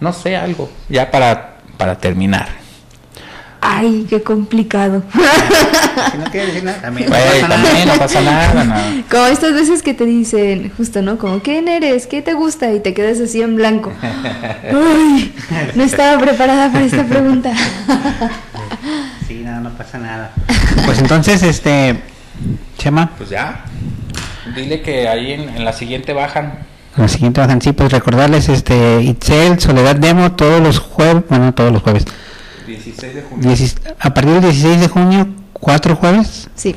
No 0.00 0.12
sé 0.12 0.36
algo 0.36 0.70
ya 0.88 1.10
para 1.10 1.58
para 1.76 1.98
terminar 1.98 2.66
ay, 3.66 4.06
qué 4.08 4.22
complicado. 4.22 5.02
Si 5.12 6.18
no 6.18 6.24
quieres 6.30 6.48
decir 6.48 6.64
nada, 6.64 6.80
también. 6.80 7.08
Güey, 7.08 7.40
también 7.40 7.88
no 7.88 7.94
pasa 7.94 8.20
nada, 8.20 8.64
no. 8.64 9.04
Como 9.10 9.26
estas 9.26 9.54
veces 9.54 9.82
que 9.82 9.94
te 9.94 10.04
dicen, 10.04 10.72
justo, 10.76 11.02
¿no? 11.02 11.18
Como, 11.18 11.40
¿quién 11.40 11.68
eres? 11.68 12.06
¿Qué 12.06 12.22
te 12.22 12.34
gusta? 12.34 12.72
Y 12.72 12.80
te 12.80 12.94
quedas 12.94 13.20
así 13.20 13.42
en 13.42 13.56
blanco. 13.56 13.92
Uy, 14.72 15.34
no 15.74 15.82
estaba 15.82 16.20
preparada 16.20 16.70
para 16.70 16.84
esta 16.84 17.04
pregunta. 17.04 17.52
Sí, 19.26 19.42
no, 19.44 19.60
no 19.60 19.70
pasa 19.70 19.98
nada. 19.98 20.32
Pues 20.84 20.98
entonces, 20.98 21.42
este, 21.42 21.96
Chema, 22.78 23.10
Pues 23.16 23.30
ya. 23.30 23.64
Dile 24.54 24.80
que 24.80 25.08
ahí 25.08 25.32
en, 25.32 25.48
en 25.48 25.64
la 25.64 25.72
siguiente 25.72 26.12
bajan. 26.12 26.60
La 26.96 27.08
siguiente 27.08 27.40
bajan, 27.40 27.60
sí, 27.60 27.72
pues 27.72 27.92
recordarles, 27.92 28.48
este, 28.48 29.02
Itzel, 29.02 29.58
Soledad 29.60 29.96
Demo, 29.96 30.32
todos 30.32 30.60
los 30.62 30.78
jueves, 30.78 31.24
bueno, 31.28 31.52
todos 31.54 31.72
los 31.72 31.82
jueves, 31.82 32.04
16 32.66 33.14
de 33.14 33.22
junio. 33.22 33.48
Diecis- 33.50 33.76
a 34.00 34.14
partir 34.14 34.32
del 34.34 34.42
16 34.52 34.80
de 34.80 34.88
junio, 34.88 35.28
cuatro 35.52 35.94
jueves, 35.96 36.48
Sí, 36.54 36.74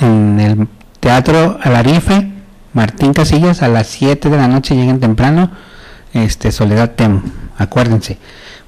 en 0.00 0.40
el 0.40 0.68
Teatro 1.00 1.58
Alarife, 1.62 2.30
Martín 2.72 3.12
Casillas, 3.12 3.62
a 3.62 3.68
las 3.68 3.86
7 3.88 4.28
de 4.30 4.36
la 4.36 4.48
noche 4.48 4.74
lleguen 4.74 4.98
temprano, 5.00 5.50
este 6.14 6.50
Soledad 6.52 6.90
Tem, 6.92 7.20
acuérdense. 7.58 8.18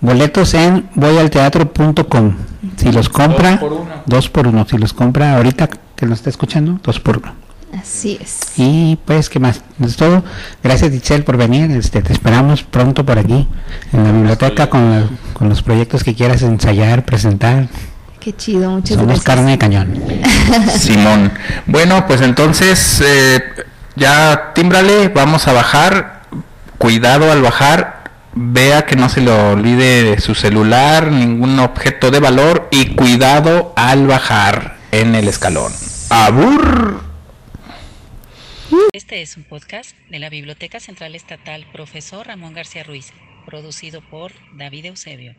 Boletos 0.01 0.53
en 0.55 0.89
voyalteatro.com. 0.95 2.35
Si 2.77 2.93
los 2.93 3.09
compra, 3.09 3.51
Dos 3.53 3.59
por 3.61 3.73
uno. 3.73 3.91
dos 4.07 4.29
por 4.29 4.47
uno. 4.47 4.67
Si 4.69 4.77
los 4.79 4.93
compra 4.93 5.37
ahorita 5.37 5.69
que 5.97 6.07
nos 6.07 6.19
está 6.19 6.31
escuchando, 6.31 6.79
dos 6.83 7.01
por 7.01 7.19
uno. 7.19 7.33
Así 7.81 8.18
es. 8.20 8.39
Y 8.57 8.99
pues, 9.05 9.29
¿qué 9.29 9.39
más? 9.39 9.61
Es 9.85 9.97
todo. 9.97 10.25
Gracias, 10.62 10.93
Itzel, 10.93 11.25
por 11.25 11.37
venir. 11.37 11.70
Este, 11.72 12.03
te 12.03 12.12
esperamos 12.12 12.62
pronto 12.62 13.05
por 13.05 13.18
aquí, 13.18 13.47
en 13.93 14.05
la 14.05 14.12
biblioteca, 14.12 14.68
con, 14.70 14.91
la- 14.91 15.09
con 15.33 15.49
los 15.49 15.62
proyectos 15.62 16.03
que 16.05 16.14
quieras 16.14 16.43
ensayar, 16.43 17.05
presentar. 17.05 17.68
Qué 18.20 18.35
chido, 18.35 18.70
muchas 18.70 18.91
Somos 18.97 19.07
gracias. 19.07 19.25
carne 19.25 19.51
de 19.53 19.59
cañón. 19.59 20.03
Simón. 20.79 21.33
Bueno, 21.66 22.07
pues 22.07 22.20
entonces 22.22 23.03
eh, 23.05 23.43
ya 23.97 24.53
tímbrale, 24.55 25.09
vamos 25.09 25.47
a 25.47 25.53
bajar. 25.53 26.22
Cuidado 26.79 27.31
al 27.31 27.43
bajar. 27.43 28.03
Vea 28.37 28.85
que 28.85 28.97
no 28.97 29.09
se 29.09 29.20
le 29.20 29.31
olvide 29.31 30.18
su 30.20 30.35
celular, 30.35 31.12
ningún 31.12 31.59
objeto 31.61 32.11
de 32.11 32.18
valor 32.18 32.66
y 32.72 32.87
cuidado 32.97 33.72
al 33.77 34.09
bajar 34.09 34.79
en 34.91 35.14
el 35.14 35.29
escalón. 35.29 35.72
Abur. 36.11 37.04
Este 38.93 39.22
es 39.22 39.37
un 39.37 39.45
podcast 39.45 39.97
de 40.09 40.18
la 40.18 40.31
Biblioteca 40.31 40.81
Central 40.81 41.14
Estatal 41.14 41.66
Profesor 41.72 42.27
Ramón 42.27 42.55
García 42.55 42.85
Ruiz, 42.85 43.12
producido 43.45 44.01
por 44.09 44.33
David 44.57 44.87
Eusebio. 44.87 45.35